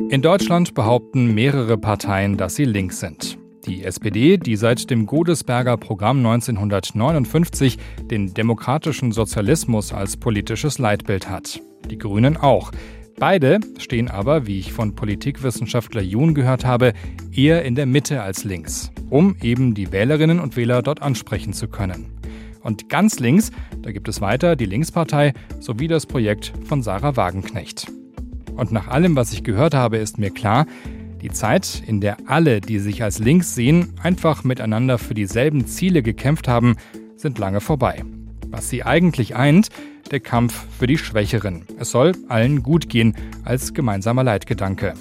In 0.09 0.21
Deutschland 0.21 0.73
behaupten 0.73 1.33
mehrere 1.33 1.77
Parteien, 1.77 2.37
dass 2.37 2.55
sie 2.55 2.65
links 2.65 2.99
sind. 2.99 3.37
Die 3.65 3.83
SPD, 3.83 4.37
die 4.37 4.55
seit 4.55 4.89
dem 4.89 5.05
Godesberger 5.05 5.77
Programm 5.77 6.17
1959 6.17 7.77
den 8.09 8.33
demokratischen 8.33 9.11
Sozialismus 9.11 9.93
als 9.93 10.17
politisches 10.17 10.79
Leitbild 10.79 11.29
hat. 11.29 11.61
Die 11.89 11.97
Grünen 11.97 12.37
auch. 12.37 12.71
Beide 13.21 13.59
stehen 13.77 14.07
aber, 14.07 14.47
wie 14.47 14.57
ich 14.57 14.73
von 14.73 14.95
Politikwissenschaftler 14.95 16.01
Jun 16.01 16.33
gehört 16.33 16.65
habe, 16.65 16.93
eher 17.31 17.63
in 17.63 17.75
der 17.75 17.85
Mitte 17.85 18.23
als 18.23 18.45
links, 18.45 18.91
um 19.11 19.35
eben 19.43 19.75
die 19.75 19.91
Wählerinnen 19.91 20.39
und 20.39 20.57
Wähler 20.57 20.81
dort 20.81 21.03
ansprechen 21.03 21.53
zu 21.53 21.67
können. 21.67 22.07
Und 22.63 22.89
ganz 22.89 23.19
links, 23.19 23.51
da 23.83 23.91
gibt 23.91 24.07
es 24.07 24.21
weiter 24.21 24.55
die 24.55 24.65
Linkspartei 24.65 25.33
sowie 25.59 25.87
das 25.87 26.07
Projekt 26.07 26.51
von 26.65 26.81
Sarah 26.81 27.15
Wagenknecht. 27.15 27.91
Und 28.55 28.71
nach 28.71 28.87
allem, 28.87 29.15
was 29.15 29.33
ich 29.33 29.43
gehört 29.43 29.75
habe, 29.75 29.97
ist 29.97 30.17
mir 30.17 30.31
klar, 30.31 30.65
die 31.21 31.29
Zeit, 31.29 31.83
in 31.85 32.01
der 32.01 32.17
alle, 32.25 32.59
die 32.59 32.79
sich 32.79 33.03
als 33.03 33.19
links 33.19 33.53
sehen, 33.53 33.93
einfach 34.01 34.43
miteinander 34.43 34.97
für 34.97 35.13
dieselben 35.13 35.67
Ziele 35.67 36.01
gekämpft 36.01 36.47
haben, 36.47 36.75
sind 37.17 37.37
lange 37.37 37.61
vorbei. 37.61 38.03
Was 38.47 38.71
sie 38.71 38.83
eigentlich 38.83 39.35
eint, 39.35 39.69
der 40.09 40.19
Kampf 40.19 40.65
für 40.77 40.87
die 40.87 40.97
Schwächeren. 40.97 41.65
Es 41.77 41.91
soll 41.91 42.13
allen 42.27 42.63
gut 42.63 42.89
gehen 42.89 43.15
als 43.43 43.73
gemeinsamer 43.73 44.23
Leitgedanke. 44.23 44.93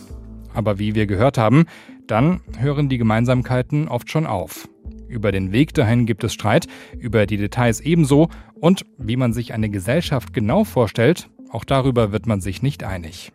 Aber 0.53 0.79
wie 0.79 0.95
wir 0.95 1.07
gehört 1.07 1.39
haben, 1.39 1.65
dann 2.07 2.41
hören 2.59 2.89
die 2.89 2.99
Gemeinsamkeiten 2.99 3.89
oft 3.89 4.11
schon 4.11 4.27
auf. 4.27 4.69
Über 5.09 5.33
den 5.33 5.53
Weg 5.53 5.75
dahin 5.75 6.07
gibt 6.07 6.23
es 6.25 6.33
Streit, 6.33 6.67
über 6.99 7.27
die 7.27 7.37
Details 7.37 7.81
ebenso 7.81 8.29
und 8.55 8.85
wie 8.99 9.17
man 9.17 9.33
sich 9.33 9.53
eine 9.53 9.71
Gesellschaft 9.71 10.33
genau 10.33 10.65
vorstellt, 10.65 11.29
auch 11.51 11.65
darüber 11.65 12.13
wird 12.13 12.27
man 12.27 12.41
sich 12.41 12.63
nicht 12.63 12.85
einig. 12.85 13.33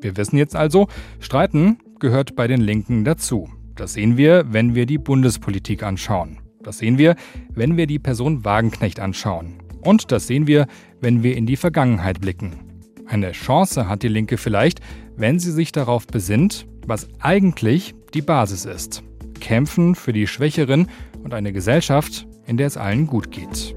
Wir 0.00 0.16
wissen 0.16 0.36
jetzt 0.36 0.54
also, 0.54 0.88
Streiten 1.18 1.78
gehört 1.98 2.36
bei 2.36 2.46
den 2.46 2.60
Linken 2.60 3.04
dazu. 3.04 3.48
Das 3.74 3.94
sehen 3.94 4.16
wir, 4.16 4.52
wenn 4.52 4.74
wir 4.74 4.86
die 4.86 4.98
Bundespolitik 4.98 5.82
anschauen. 5.82 6.38
Das 6.62 6.78
sehen 6.78 6.98
wir, 6.98 7.16
wenn 7.54 7.76
wir 7.76 7.86
die 7.86 7.98
Person 7.98 8.44
Wagenknecht 8.44 9.00
anschauen. 9.00 9.54
Und 9.86 10.10
das 10.10 10.26
sehen 10.26 10.48
wir, 10.48 10.66
wenn 11.00 11.22
wir 11.22 11.36
in 11.36 11.46
die 11.46 11.56
Vergangenheit 11.56 12.20
blicken. 12.20 12.58
Eine 13.06 13.30
Chance 13.30 13.88
hat 13.88 14.02
die 14.02 14.08
Linke 14.08 14.36
vielleicht, 14.36 14.80
wenn 15.16 15.38
sie 15.38 15.52
sich 15.52 15.70
darauf 15.70 16.08
besinnt, 16.08 16.66
was 16.88 17.08
eigentlich 17.20 17.94
die 18.12 18.20
Basis 18.20 18.64
ist. 18.64 19.04
Kämpfen 19.40 19.94
für 19.94 20.12
die 20.12 20.26
Schwächeren 20.26 20.88
und 21.22 21.34
eine 21.34 21.52
Gesellschaft, 21.52 22.26
in 22.46 22.56
der 22.56 22.66
es 22.66 22.76
allen 22.76 23.06
gut 23.06 23.30
geht. 23.30 23.76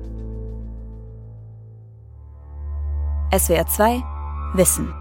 SWR 3.31 3.67
2 3.67 4.03
Wissen. 4.55 4.91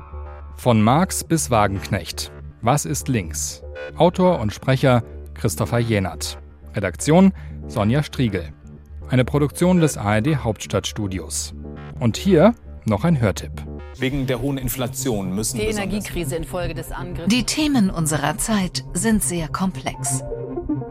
Von 0.56 0.82
Marx 0.82 1.24
bis 1.24 1.50
Wagenknecht. 1.50 2.30
Was 2.60 2.84
ist 2.84 3.08
links? 3.08 3.62
Autor 3.96 4.40
und 4.40 4.52
Sprecher 4.52 5.02
Christopher 5.32 5.78
Jenert. 5.78 6.38
Redaktion 6.74 7.32
Sonja 7.66 8.02
Striegel. 8.02 8.52
Eine 9.10 9.24
Produktion 9.24 9.80
des 9.80 9.96
ARD 9.96 10.36
Hauptstadtstudios. 10.36 11.54
Und 11.98 12.18
hier 12.18 12.54
noch 12.84 13.04
ein 13.04 13.18
Hörtipp. 13.18 13.52
Wegen 13.96 14.26
der 14.26 14.42
hohen 14.42 14.58
Inflation 14.58 15.34
müssen 15.34 15.58
die 15.58 15.64
Energiekrise 15.64 16.36
infolge 16.36 16.74
des 16.74 16.92
Angriffs. 16.92 17.28
Die 17.28 17.44
Themen 17.44 17.88
unserer 17.88 18.36
Zeit 18.36 18.84
sind 18.92 19.22
sehr 19.22 19.48
komplex. 19.48 20.22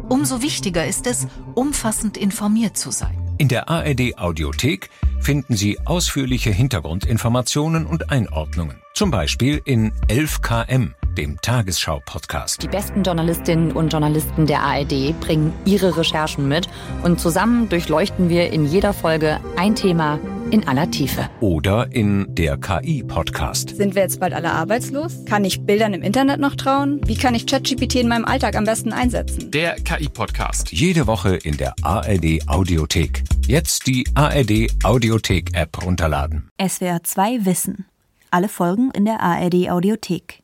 Umso 0.10 0.42
wichtiger 0.42 0.86
ist 0.88 1.06
es, 1.06 1.28
umfassend 1.54 2.18
informiert 2.18 2.76
zu 2.76 2.90
sein. 2.90 3.16
In 3.38 3.50
der 3.50 3.70
ARD 3.70 4.18
Audiothek 4.18 4.90
finden 5.20 5.56
Sie 5.56 5.78
ausführliche 5.86 6.50
Hintergrundinformationen 6.50 7.86
und 7.86 8.10
Einordnungen. 8.10 8.78
Zum 8.96 9.12
Beispiel 9.12 9.62
in 9.64 9.92
11KM 10.08 10.94
dem 11.18 11.42
Tagesschau-Podcast. 11.42 12.62
Die 12.62 12.68
besten 12.68 13.02
Journalistinnen 13.02 13.72
und 13.72 13.92
Journalisten 13.92 14.46
der 14.46 14.62
ARD 14.62 15.20
bringen 15.20 15.52
ihre 15.66 15.98
Recherchen 15.98 16.48
mit 16.48 16.70
und 17.04 17.20
zusammen 17.20 17.70
durchleuchten 17.70 18.30
wir 18.30 18.52
in 18.52 18.68
jeder 18.68 18.94
Folge 18.94 19.40
ein 19.56 19.76
Thema 19.76 20.20
in 20.52 20.68
aller 20.68 20.90
Tiefe. 20.92 21.28
Oder 21.40 21.92
in 21.92 22.28
der 22.36 22.58
KI-Podcast. 22.58 23.76
Sind 23.76 23.96
wir 23.96 24.04
jetzt 24.04 24.20
bald 24.20 24.34
alle 24.34 24.52
arbeitslos? 24.52 25.26
Kann 25.26 25.44
ich 25.44 25.62
Bildern 25.66 25.94
im 25.94 26.04
Internet 26.04 26.40
noch 26.40 26.56
trauen? 26.56 27.02
Wie 27.06 27.18
kann 27.18 27.36
ich 27.36 27.48
ChatGPT 27.48 27.96
in 27.96 28.08
meinem 28.08 28.26
Alltag 28.26 28.56
am 28.56 28.66
besten 28.66 28.94
einsetzen? 28.94 29.50
Der 29.52 29.76
KI-Podcast. 29.76 30.72
Jede 30.72 31.08
Woche 31.08 31.36
in 31.36 31.58
der 31.58 31.74
ARD 31.82 32.48
Audiothek. 32.48 33.24
Jetzt 33.48 33.88
die 33.88 34.08
ARD 34.14 34.70
Audiothek-App 34.84 35.84
runterladen. 35.84 36.50
SWR 36.66 37.04
2 37.04 37.46
Wissen. 37.46 37.86
Alle 38.30 38.50
Folgen 38.50 38.92
in 38.92 39.06
der 39.06 39.22
ARD 39.22 39.70
Audiothek. 39.70 40.44